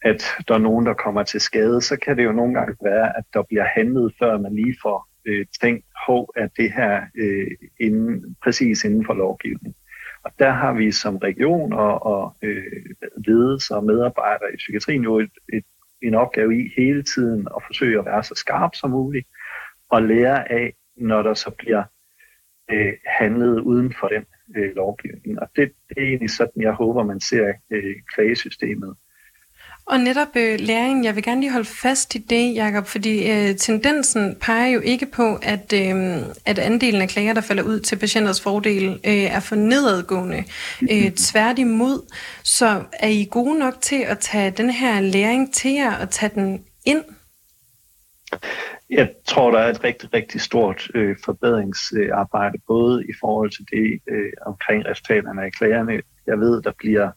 at 0.03 0.23
der 0.49 0.55
er 0.55 0.59
nogen, 0.59 0.87
der 0.87 0.95
kommer 0.95 1.23
til 1.23 1.41
skade, 1.41 1.81
så 1.81 1.97
kan 1.97 2.17
det 2.17 2.25
jo 2.25 2.33
nogle 2.33 2.55
gange 2.55 2.77
være, 2.83 3.19
at 3.19 3.25
der 3.35 3.43
bliver 3.43 3.65
handlet, 3.65 4.15
før 4.19 4.39
man 4.39 4.55
lige 4.55 4.77
får 4.83 5.09
øh, 5.27 5.47
tænkt, 5.61 5.85
hov, 6.07 6.33
at 6.37 6.51
det 6.57 6.73
her 6.73 7.03
øh, 7.19 7.51
inden, 7.81 8.37
præcis 8.43 8.85
inden 8.85 9.07
for 9.07 9.15
lovgivningen. 9.15 9.75
Og 10.25 10.33
der 10.39 10.51
har 10.51 10.73
vi 10.73 10.93
som 10.93 11.17
region 11.17 11.73
og, 11.73 12.07
og 12.07 12.37
øh, 12.43 12.85
ledelse 13.27 13.75
og 13.75 13.85
medarbejdere 13.85 14.53
i 14.55 14.57
psykiatrien 14.57 15.03
jo 15.03 15.19
et, 15.19 15.31
et, 15.53 15.65
en 16.03 16.15
opgave 16.15 16.59
i 16.61 16.73
hele 16.77 17.03
tiden 17.03 17.49
at 17.57 17.63
forsøge 17.67 17.99
at 17.99 18.05
være 18.05 18.23
så 18.23 18.35
skarp 18.35 18.75
som 18.75 18.91
muligt 18.91 19.27
og 19.91 20.03
lære 20.03 20.53
af, 20.53 20.73
når 20.97 21.23
der 21.23 21.35
så 21.35 21.51
bliver 21.51 21.83
øh, 22.73 22.93
handlede 23.07 23.63
uden 23.63 23.95
for 24.01 24.09
den 24.09 24.25
øh, 24.57 24.77
lovgivning. 24.77 25.41
Og 25.41 25.49
det, 25.57 25.73
det 25.89 25.97
er 25.97 26.07
egentlig 26.07 26.31
sådan, 26.31 26.63
jeg 26.63 26.73
håber, 26.73 27.05
man 27.05 27.21
ser 27.21 27.53
øh, 27.71 27.95
klagesystemet. 28.15 28.95
Og 29.87 30.01
netop 30.01 30.29
øh, 30.37 30.61
læringen, 30.61 31.05
jeg 31.05 31.15
vil 31.17 31.23
gerne 31.23 31.41
lige 31.41 31.53
holde 31.53 31.69
fast 31.69 32.15
i 32.15 32.19
det, 32.19 32.55
Jacob, 32.55 32.87
fordi 32.87 33.31
øh, 33.31 33.57
tendensen 33.57 34.37
peger 34.41 34.67
jo 34.67 34.81
ikke 34.81 35.07
på, 35.07 35.39
at, 35.43 35.73
øh, 35.73 36.17
at 36.47 36.59
andelen 36.59 37.03
af 37.03 37.09
klager, 37.09 37.35
der 37.35 37.41
falder 37.41 37.63
ud 37.63 37.81
til 37.81 37.97
patienters 37.97 38.41
fordel, 38.41 38.89
øh, 39.07 39.13
er 39.13 39.41
for 39.41 39.57
nedadgående. 39.57 40.45
Øh, 40.93 41.11
tværtimod, 41.11 42.13
så 42.45 42.83
er 42.93 43.09
I 43.09 43.29
gode 43.31 43.59
nok 43.59 43.75
til 43.81 44.03
at 44.03 44.19
tage 44.19 44.51
den 44.51 44.71
her 44.71 45.01
læring 45.01 45.55
til 45.55 45.73
jer 45.73 45.97
og 45.97 46.11
tage 46.11 46.33
den 46.35 46.65
ind? 46.87 47.03
Jeg 48.91 49.11
tror, 49.27 49.51
der 49.51 49.59
er 49.59 49.71
et 49.71 49.85
rigtig, 49.85 50.15
rigtig 50.15 50.41
stort 50.41 50.91
øh, 50.95 51.17
forbedringsarbejde, 51.25 52.59
både 52.67 53.05
i 53.05 53.13
forhold 53.21 53.51
til 53.51 53.65
det 53.71 54.01
øh, 54.09 54.33
omkring 54.47 54.87
resultaterne 54.87 55.45
af 55.45 55.53
klagerne. 55.53 56.03
Jeg 56.27 56.39
ved, 56.41 56.63
der 56.63 56.73
bliver 56.79 57.11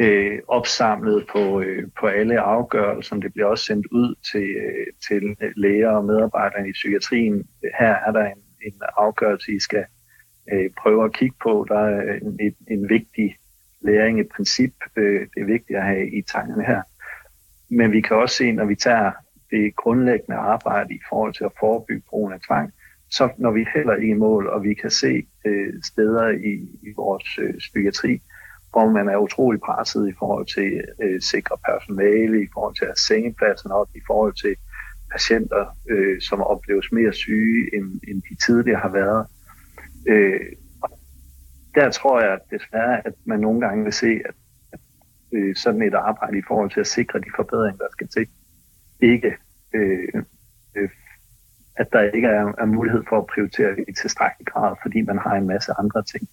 øh, 0.00 0.38
opsamlet 0.48 1.26
på, 1.32 1.60
øh, 1.60 1.88
på 2.00 2.06
alle 2.06 2.40
afgørelser. 2.40 3.16
Det 3.16 3.32
bliver 3.32 3.46
også 3.46 3.64
sendt 3.64 3.86
ud 3.86 4.14
til, 4.32 4.48
øh, 4.56 4.86
til 5.08 5.52
læger 5.56 5.90
og 5.90 6.04
medarbejdere 6.04 6.68
i 6.68 6.72
psykiatrien. 6.72 7.48
Her 7.78 7.94
er 8.06 8.12
der 8.12 8.24
en, 8.24 8.42
en 8.66 8.82
afgørelse, 8.96 9.52
I 9.52 9.60
skal 9.60 9.84
øh, 10.52 10.70
prøve 10.82 11.04
at 11.04 11.12
kigge 11.12 11.36
på. 11.42 11.66
Der 11.68 11.78
er 11.78 12.12
en, 12.12 12.38
en, 12.40 12.54
en 12.70 12.88
vigtig 12.88 13.36
læring, 13.80 14.20
et 14.20 14.28
princip. 14.36 14.74
Øh, 14.96 15.20
det 15.20 15.40
er 15.40 15.46
vigtigt 15.46 15.78
at 15.78 15.84
have 15.84 16.10
i 16.10 16.22
tankerne 16.22 16.64
her. 16.64 16.82
Men 17.70 17.92
vi 17.92 18.00
kan 18.00 18.16
også 18.16 18.36
se, 18.36 18.52
når 18.52 18.64
vi 18.64 18.74
tager 18.74 19.12
det 19.52 19.76
grundlæggende 19.76 20.38
arbejde 20.38 20.94
i 20.94 21.00
forhold 21.08 21.34
til 21.34 21.44
at 21.44 21.56
forebygge 21.60 22.02
brugen 22.10 22.32
af 22.32 22.40
tvang, 22.46 22.72
så 23.10 23.28
når 23.38 23.50
vi 23.50 23.66
heller 23.74 23.94
ikke 23.94 24.14
i 24.14 24.22
mål, 24.26 24.48
og 24.48 24.62
vi 24.62 24.74
kan 24.74 24.90
se 24.90 25.26
øh, 25.46 25.72
steder 25.82 26.28
i, 26.28 26.54
i 26.88 26.90
vores 26.96 27.38
øh, 27.38 27.54
psykiatri, 27.58 28.22
hvor 28.70 28.90
man 28.90 29.08
er 29.08 29.16
utrolig 29.16 29.60
presset 29.60 30.08
i 30.08 30.14
forhold 30.18 30.46
til 30.46 30.84
øh, 31.02 31.20
sikre 31.20 31.56
personale, 31.68 32.42
i 32.42 32.48
forhold 32.54 32.74
til 32.74 32.84
at 32.84 32.98
sengepladsen 32.98 33.70
op, 33.70 33.88
i 33.94 34.00
forhold 34.06 34.34
til 34.42 34.54
patienter, 35.12 35.76
øh, 35.90 36.20
som 36.20 36.40
opleves 36.40 36.92
mere 36.92 37.12
syge, 37.12 37.76
end, 37.76 38.00
end 38.08 38.22
de 38.30 38.36
tidligere 38.46 38.80
har 38.80 38.92
været. 39.00 39.26
Øh, 40.08 40.40
der 41.74 41.90
tror 41.90 42.20
jeg 42.20 42.32
at 42.32 42.40
desværre, 42.50 43.06
at 43.06 43.14
man 43.24 43.40
nogle 43.40 43.60
gange 43.60 43.84
vil 43.84 43.92
se, 43.92 44.20
at, 44.24 44.34
at 44.72 44.80
øh, 45.32 45.56
sådan 45.56 45.82
et 45.82 45.94
arbejde 45.94 46.38
i 46.38 46.42
forhold 46.48 46.70
til 46.70 46.80
at 46.80 46.86
sikre 46.86 47.18
de 47.18 47.30
forbedringer, 47.36 47.78
der 47.78 47.92
skal 47.92 48.08
til, 48.08 48.26
ikke, 49.02 49.36
øh, 49.74 50.22
øh, 50.76 50.88
at 51.76 51.92
der 51.92 52.00
ikke 52.00 52.28
er, 52.28 52.52
er 52.58 52.64
mulighed 52.64 53.02
for 53.08 53.18
at 53.18 53.26
prioritere 53.26 53.80
i 53.88 53.92
tilstrækkelig 53.92 54.46
grad, 54.46 54.76
fordi 54.82 55.02
man 55.02 55.18
har 55.18 55.34
en 55.34 55.46
masse 55.46 55.72
andre 55.78 56.02
ting, 56.02 56.28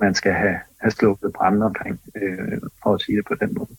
man 0.00 0.14
skal 0.14 0.32
have, 0.32 0.58
have 0.80 0.90
slukket 0.90 1.32
branden 1.32 1.62
omkring, 1.62 2.00
øh, 2.16 2.58
for 2.82 2.94
at 2.94 3.00
sige 3.00 3.16
det 3.16 3.24
på 3.26 3.34
den 3.34 3.54
måde. 3.58 3.76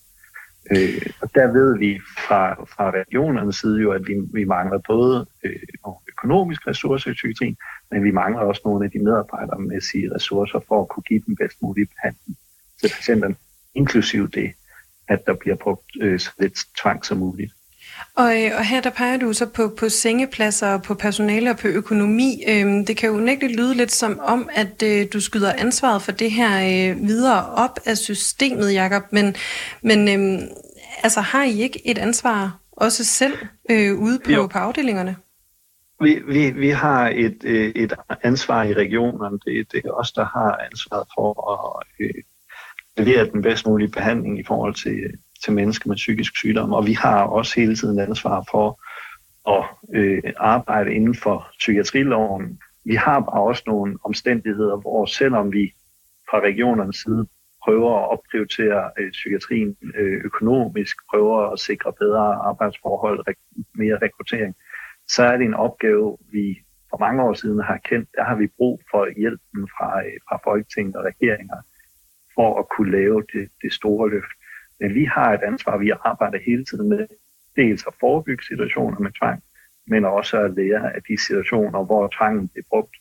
Øh, 0.71 1.05
og 1.21 1.35
der 1.35 1.51
ved 1.51 1.77
vi 1.77 1.99
fra, 2.27 2.53
fra 2.53 2.91
regionernes 2.91 3.55
side 3.55 3.81
jo, 3.81 3.91
at 3.91 4.07
vi, 4.07 4.13
vi 4.33 4.43
mangler 4.43 4.77
både 4.77 5.25
øh, 5.43 5.59
økonomiske 6.07 6.69
ressourcer 6.69 7.11
i 7.11 7.13
psykiatrien, 7.13 7.57
men 7.91 8.03
vi 8.03 8.11
mangler 8.11 8.41
også 8.41 8.61
nogle 8.65 8.85
af 8.85 8.91
de 8.91 8.99
medarbejdermæssige 8.99 10.15
ressourcer 10.15 10.59
for 10.67 10.81
at 10.81 10.87
kunne 10.87 11.03
give 11.03 11.23
den 11.25 11.35
bedst 11.35 11.61
mulige 11.61 11.87
behandling 11.95 12.37
til 12.81 12.89
patienterne, 12.95 13.35
inklusiv 13.73 14.29
det, 14.29 14.53
at 15.07 15.27
der 15.27 15.33
bliver 15.33 15.55
brugt 15.55 15.91
øh, 16.01 16.19
så 16.19 16.31
lidt 16.39 16.59
tvang 16.81 17.05
som 17.05 17.17
muligt. 17.17 17.53
Og, 18.17 18.43
øh, 18.43 18.51
og 18.57 18.65
her 18.65 18.81
der 18.81 18.89
peger 18.89 19.17
du 19.17 19.33
så 19.33 19.45
på, 19.45 19.67
på 19.79 19.89
sengepladser, 19.89 20.77
på 20.77 20.93
personale 20.93 21.49
og 21.49 21.57
på 21.57 21.67
økonomi. 21.67 22.43
Øhm, 22.47 22.85
det 22.85 22.97
kan 22.97 23.09
jo 23.09 23.17
nægteligt 23.17 23.59
lyde 23.59 23.75
lidt 23.75 23.91
som 23.91 24.19
om, 24.19 24.49
at 24.53 24.83
øh, 24.83 25.05
du 25.13 25.19
skyder 25.19 25.53
ansvaret 25.53 26.01
for 26.01 26.11
det 26.11 26.31
her 26.31 26.51
øh, 26.57 27.07
videre 27.07 27.45
op 27.45 27.79
af 27.85 27.97
systemet, 27.97 28.73
Jakob. 28.73 29.03
Men, 29.11 29.35
men 29.81 29.99
øh, 30.07 30.41
altså, 31.03 31.21
har 31.21 31.43
I 31.43 31.61
ikke 31.61 31.87
et 31.87 31.97
ansvar 31.97 32.59
også 32.71 33.05
selv 33.05 33.33
øh, 33.69 33.99
ude 33.99 34.19
på, 34.19 34.47
på 34.47 34.57
afdelingerne? 34.57 35.15
Vi, 36.01 36.21
vi, 36.27 36.51
vi 36.51 36.69
har 36.69 37.09
et, 37.09 37.37
et 37.75 37.93
ansvar 38.23 38.63
i 38.63 38.73
regionen. 38.73 39.39
Det, 39.45 39.71
det 39.71 39.81
er 39.85 39.91
os, 39.91 40.11
der 40.11 40.25
har 40.25 40.59
ansvaret 40.71 41.07
for 41.17 41.51
at 41.51 41.85
øh, 41.99 42.23
levere 42.97 43.31
den 43.31 43.41
bedst 43.41 43.67
mulige 43.67 43.91
behandling 43.91 44.39
i 44.39 44.43
forhold 44.43 44.75
til, 44.75 45.17
til 45.43 45.53
mennesker 45.53 45.89
med 45.89 45.95
psykisk 45.95 46.37
sygdom. 46.37 46.73
Og 46.73 46.85
vi 46.85 46.93
har 46.93 47.23
også 47.23 47.59
hele 47.59 47.75
tiden 47.75 47.99
ansvar 47.99 48.43
for 48.51 48.79
at 49.55 49.65
øh, 49.93 50.23
arbejde 50.37 50.93
inden 50.93 51.15
for 51.15 51.47
psykiatriloven. 51.59 52.59
Vi 52.85 52.95
har 52.95 53.19
bare 53.19 53.41
også 53.41 53.63
nogle 53.67 53.97
omstændigheder, 54.03 54.77
hvor 54.77 55.05
selvom 55.05 55.53
vi 55.53 55.73
fra 56.29 56.39
regionernes 56.39 56.95
side 56.95 57.27
prøver 57.63 57.91
at 57.99 58.11
opprioritere 58.11 58.91
øh, 58.99 59.11
psykiatrien 59.11 59.77
øh, 59.95 60.21
økonomisk, 60.25 60.95
prøver 61.11 61.51
at 61.53 61.59
sikre 61.59 61.93
bedre 61.93 62.25
arbejdsforhold, 62.49 63.19
rek- 63.29 63.63
mere 63.75 63.97
rekruttering, 64.01 64.55
så 65.07 65.23
er 65.23 65.37
det 65.37 65.45
en 65.45 65.53
opgave, 65.53 66.17
vi 66.31 66.57
for 66.89 66.97
mange 66.97 67.23
år 67.23 67.33
siden 67.33 67.59
har 67.59 67.77
kendt. 67.77 68.09
Der 68.15 68.23
har 68.23 68.35
vi 68.35 68.47
brug 68.57 68.81
for 68.91 69.19
hjælpen 69.19 69.63
fra, 69.75 69.89
øh, 70.05 70.17
fra 70.29 70.37
Folketinget 70.43 70.95
og 70.95 71.05
regeringer 71.05 71.59
for 72.35 72.59
at 72.59 72.65
kunne 72.77 72.91
lave 72.91 73.23
det, 73.33 73.49
det 73.61 73.73
store 73.73 74.09
løft. 74.09 74.37
Men 74.79 74.95
vi 74.95 75.05
har 75.05 75.33
et 75.33 75.43
ansvar, 75.43 75.77
vi 75.77 75.91
arbejder 76.03 76.39
hele 76.45 76.65
tiden 76.65 76.89
med, 76.89 77.07
dels 77.55 77.83
at 77.87 77.93
forebygge 77.99 78.43
situationer 78.43 78.99
med 78.99 79.11
tvang, 79.11 79.43
men 79.87 80.05
også 80.05 80.37
at 80.37 80.53
lære 80.55 80.95
af 80.95 81.01
de 81.09 81.17
situationer, 81.17 81.85
hvor 81.85 82.07
tvangen 82.17 82.47
bliver 82.47 82.65
brugt 82.69 82.95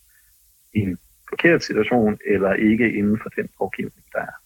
i 0.74 0.78
en 0.78 0.98
forkert 1.28 1.64
situation, 1.64 2.18
eller 2.26 2.52
ikke 2.52 2.92
inden 2.92 3.18
for 3.22 3.28
den 3.28 3.48
lovgivning, 3.60 4.04
der 4.12 4.18
er. 4.18 4.36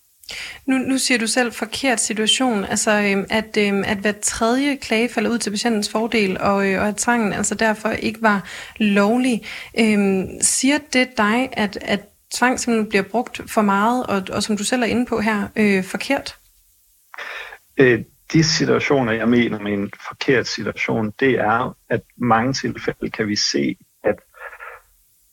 Nu, 0.67 0.79
nu 0.79 0.99
siger 0.99 1.19
du 1.19 1.27
selv 1.27 1.53
forkert 1.53 2.01
situation, 2.01 2.65
altså 2.65 2.91
øhm, 2.91 3.27
at, 3.31 3.57
øhm, 3.59 3.85
at 3.87 3.99
hver 3.99 4.13
tredje 4.23 4.77
klage 4.77 5.09
falder 5.09 5.31
ud 5.31 5.39
til 5.39 5.51
patientens 5.51 5.93
fordel, 5.93 6.41
og, 6.41 6.69
øh, 6.69 6.81
og 6.81 6.89
at 6.89 6.97
tvangen 6.97 7.33
altså 7.33 7.55
derfor 7.55 7.89
ikke 7.89 8.23
var 8.23 8.49
lovlig. 8.77 9.43
Øhm, 9.81 10.29
siger 10.41 10.79
det 10.93 11.09
dig, 11.17 11.49
at, 11.53 11.79
at 11.83 12.01
tvang 12.35 12.61
simpelthen 12.61 12.89
bliver 12.89 13.03
brugt 13.03 13.41
for 13.47 13.63
meget, 13.63 14.07
og, 14.07 14.23
og 14.33 14.43
som 14.43 14.57
du 14.57 14.65
selv 14.65 14.83
er 14.83 14.87
inde 14.87 15.07
på 15.07 15.21
her, 15.21 15.49
øh, 15.57 15.85
forkert? 15.85 16.38
Øh, 17.81 18.05
de 18.33 18.45
situationer, 18.45 19.13
jeg 19.13 19.29
mener 19.29 19.61
med 19.61 19.73
en 19.73 19.93
forkert 20.09 20.47
situation, 20.47 21.13
det 21.21 21.31
er, 21.31 21.77
at 21.89 22.03
mange 22.17 22.53
tilfælde 22.53 23.11
kan 23.11 23.29
vi 23.29 23.37
se, 23.37 23.77
at 24.05 24.17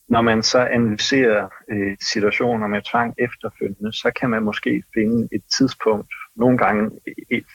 når 0.10 0.22
man 0.22 0.44
så 0.44 0.60
analyserer 0.60 1.50
øh, 1.70 1.98
situationer 2.12 2.68
med 2.68 2.82
tvang 2.82 3.14
efterfølgende, 3.18 3.94
så 3.94 4.12
kan 4.20 4.30
man 4.30 4.44
måske 4.44 4.84
finde 4.94 5.28
et 5.32 5.44
tidspunkt, 5.58 6.14
nogle 6.36 6.58
gange 6.58 6.92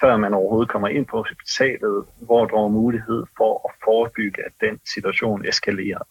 før 0.00 0.16
man 0.16 0.34
overhovedet 0.34 0.70
kommer 0.70 0.88
ind 0.88 1.06
på 1.06 1.16
hospitalet, 1.16 2.04
hvor 2.20 2.46
der 2.46 2.56
er 2.56 2.68
mulighed 2.68 3.24
for 3.36 3.68
at 3.68 3.74
forebygge, 3.84 4.46
at 4.46 4.52
den 4.60 4.80
situation 4.94 5.46
eskalerer. 5.46 6.02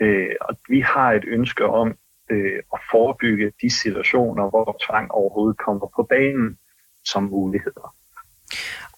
Øh, 0.00 0.34
og 0.40 0.58
vi 0.68 0.80
har 0.80 1.12
et 1.12 1.24
ønske 1.26 1.64
om 1.66 1.94
øh, 2.30 2.58
at 2.74 2.80
forebygge 2.90 3.52
de 3.62 3.70
situationer, 3.70 4.50
hvor 4.50 4.76
tvang 4.86 5.10
overhovedet 5.12 5.58
kommer 5.58 5.86
på 5.96 6.02
banen 6.02 6.58
som 7.04 7.22
muligheder. 7.22 7.94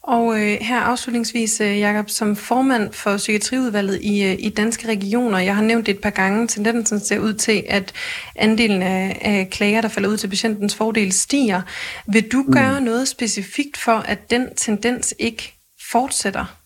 Og 0.03 0.41
øh, 0.41 0.59
her 0.61 0.81
afslutningsvis, 0.81 1.61
øh, 1.61 1.79
Jakob, 1.79 2.11
som 2.11 2.37
formand 2.37 2.93
for 2.93 3.17
Psykiatriudvalget 3.17 4.01
i, 4.03 4.25
øh, 4.25 4.37
i 4.39 4.49
Danske 4.49 4.89
Regioner, 4.89 5.39
jeg 5.39 5.57
har 5.57 5.63
nævnt 5.63 5.87
det 5.87 5.95
et 5.95 6.01
par 6.01 6.11
gange, 6.11 6.47
tendensen 6.47 7.01
ser 7.01 7.19
ud 7.19 7.35
til, 7.35 7.65
at 7.69 7.93
andelen 8.37 8.83
af, 8.83 9.19
af 9.21 9.49
klager, 9.51 9.81
der 9.81 9.89
falder 9.89 10.09
ud 10.09 10.17
til 10.17 10.29
patientens 10.29 10.77
fordel, 10.77 11.13
stiger. 11.13 11.63
Vil 12.09 12.33
du 12.33 12.43
mm. 12.43 12.53
gøre 12.53 12.81
mm. 12.81 12.85
noget 12.85 13.09
specifikt 13.09 13.77
for, 13.77 13.93
at 13.93 14.31
den 14.31 14.55
tendens 14.55 15.15
ikke 15.19 15.55
fortsætter? 15.93 16.59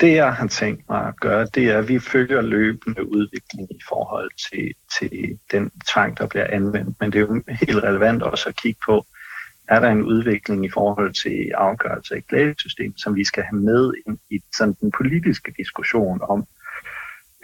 Det, 0.00 0.14
jeg 0.14 0.34
har 0.34 0.46
tænkt 0.46 0.82
mig 0.88 1.06
at 1.08 1.20
gøre, 1.20 1.46
det 1.54 1.64
er, 1.64 1.78
at 1.78 1.88
vi 1.88 1.98
følger 1.98 2.40
løbende 2.40 3.08
udvikling 3.08 3.70
i 3.70 3.80
forhold 3.88 4.30
til, 4.50 4.72
til 4.98 5.38
den 5.52 5.70
tvang, 5.92 6.18
der 6.18 6.26
bliver 6.26 6.46
anvendt. 6.46 6.96
Men 7.00 7.12
det 7.12 7.18
er 7.18 7.20
jo 7.20 7.42
helt 7.60 7.82
relevant 7.82 8.22
også 8.22 8.48
at 8.48 8.56
kigge 8.56 8.80
på, 8.86 9.06
er 9.70 9.80
der 9.80 9.90
en 9.90 10.02
udvikling 10.02 10.64
i 10.64 10.70
forhold 10.70 11.14
til 11.14 11.52
afgørelse 11.54 12.14
af 12.14 12.26
klagesystem, 12.26 12.96
som 12.96 13.14
vi 13.14 13.24
skal 13.24 13.42
have 13.42 13.60
med 13.60 13.92
ind 14.06 14.18
i 14.30 14.40
sådan 14.56 14.76
den 14.80 14.92
politiske 14.98 15.54
diskussion 15.56 16.20
om, 16.28 16.46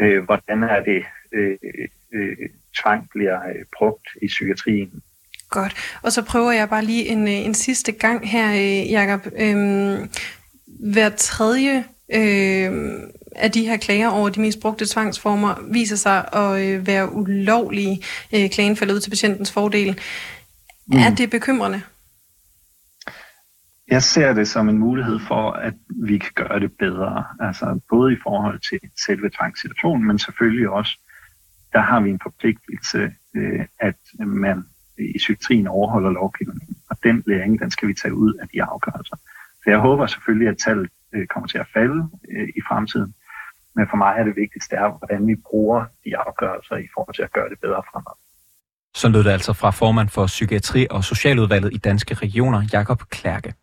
øh, 0.00 0.24
hvordan 0.24 0.62
er 0.62 0.82
det, 0.84 1.04
øh, 1.32 1.58
øh, 2.12 2.36
tvang 2.82 3.08
bliver 3.10 3.48
øh, 3.48 3.64
brugt 3.78 4.08
i 4.22 4.26
psykiatrien. 4.26 5.02
Godt. 5.50 5.98
Og 6.02 6.12
så 6.12 6.22
prøver 6.22 6.52
jeg 6.52 6.68
bare 6.68 6.84
lige 6.84 7.08
en, 7.08 7.28
øh, 7.28 7.34
en 7.34 7.54
sidste 7.54 7.92
gang 7.92 8.28
her, 8.28 8.52
øh, 8.52 8.92
Jacob. 8.92 9.32
Øhm, 9.38 10.10
hver 10.66 11.08
tredje 11.08 11.84
øh, 12.14 12.92
af 13.36 13.52
de 13.52 13.66
her 13.66 13.76
klager 13.76 14.08
over 14.08 14.28
de 14.28 14.40
mest 14.40 14.60
brugte 14.60 14.86
tvangsformer 14.86 15.54
viser 15.72 15.96
sig 15.96 16.28
at 16.32 16.60
øh, 16.62 16.86
være 16.86 17.12
ulovlige. 17.12 18.02
Øh, 18.34 18.50
klagen 18.50 18.76
falder 18.76 18.94
ud 18.94 19.00
til 19.00 19.10
patientens 19.10 19.52
fordel. 19.52 20.00
Mm. 20.86 20.98
Er 20.98 21.14
det 21.14 21.30
bekymrende? 21.30 21.82
Jeg 23.88 24.02
ser 24.02 24.32
det 24.32 24.48
som 24.48 24.68
en 24.68 24.78
mulighed 24.78 25.18
for, 25.18 25.50
at 25.50 25.74
vi 26.02 26.18
kan 26.18 26.32
gøre 26.34 26.60
det 26.60 26.72
bedre. 26.78 27.24
Altså 27.40 27.80
både 27.88 28.12
i 28.12 28.16
forhold 28.22 28.58
til 28.70 28.80
selve 29.06 29.30
tvangssituationen, 29.30 30.06
men 30.06 30.18
selvfølgelig 30.18 30.68
også, 30.68 30.98
der 31.72 31.80
har 31.80 32.00
vi 32.00 32.10
en 32.10 32.20
forpligtelse, 32.22 33.12
øh, 33.36 33.66
at 33.80 33.96
man 34.18 34.64
i 34.98 35.18
psykiatrien 35.18 35.66
overholder 35.66 36.10
lovgivningen. 36.10 36.76
Og 36.90 36.96
den 37.02 37.22
læring, 37.26 37.60
den 37.60 37.70
skal 37.70 37.88
vi 37.88 37.94
tage 37.94 38.14
ud 38.14 38.34
af 38.34 38.48
de 38.48 38.62
afgørelser. 38.62 39.16
Så 39.64 39.70
jeg 39.70 39.78
håber 39.78 40.06
selvfølgelig, 40.06 40.48
at 40.48 40.58
tallet 40.58 40.90
øh, 41.14 41.26
kommer 41.26 41.48
til 41.48 41.58
at 41.58 41.66
falde 41.74 42.08
øh, 42.30 42.48
i 42.48 42.60
fremtiden. 42.68 43.14
Men 43.76 43.86
for 43.90 43.96
mig 43.96 44.14
er 44.18 44.24
det 44.24 44.36
vigtigste, 44.36 44.76
er, 44.76 44.88
hvordan 44.98 45.26
vi 45.26 45.34
bruger 45.34 45.84
de 46.04 46.16
afgørelser 46.16 46.76
i 46.76 46.88
forhold 46.94 47.14
til 47.14 47.22
at 47.22 47.32
gøre 47.32 47.48
det 47.48 47.58
bedre 47.60 47.82
fremad. 47.92 48.16
Så 48.94 49.08
lød 49.08 49.24
det 49.24 49.30
altså 49.30 49.52
fra 49.52 49.70
formand 49.70 50.08
for 50.08 50.26
Psykiatri- 50.26 50.86
og 50.90 51.04
Socialudvalget 51.04 51.74
i 51.74 51.78
Danske 51.78 52.14
Regioner, 52.14 52.68
Jakob 52.72 53.02
Klærke. 53.10 53.54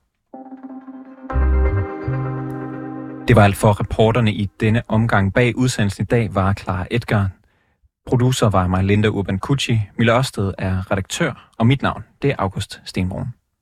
Det 3.28 3.36
var 3.36 3.44
alt 3.44 3.56
for 3.56 3.80
reporterne 3.80 4.34
i 4.34 4.50
denne 4.60 4.82
omgang. 4.88 5.34
Bag 5.34 5.58
udsendelsen 5.58 6.04
i 6.04 6.06
dag 6.06 6.36
var 6.36 6.54
Clara 6.54 6.86
Edgar. 6.92 7.30
Producer 8.06 8.50
var 8.50 8.68
mig 8.68 8.84
Linda 8.84 9.08
Urban 9.08 9.40
Kucci. 9.40 9.82
Mille 9.98 10.18
Ørsted 10.18 10.54
er 10.58 10.92
redaktør, 10.92 11.50
og 11.58 11.68
mit 11.68 11.82
navn 11.82 12.04
det 12.22 12.30
er 12.30 12.36
August 12.40 12.82
Stenbrun. 12.86 13.28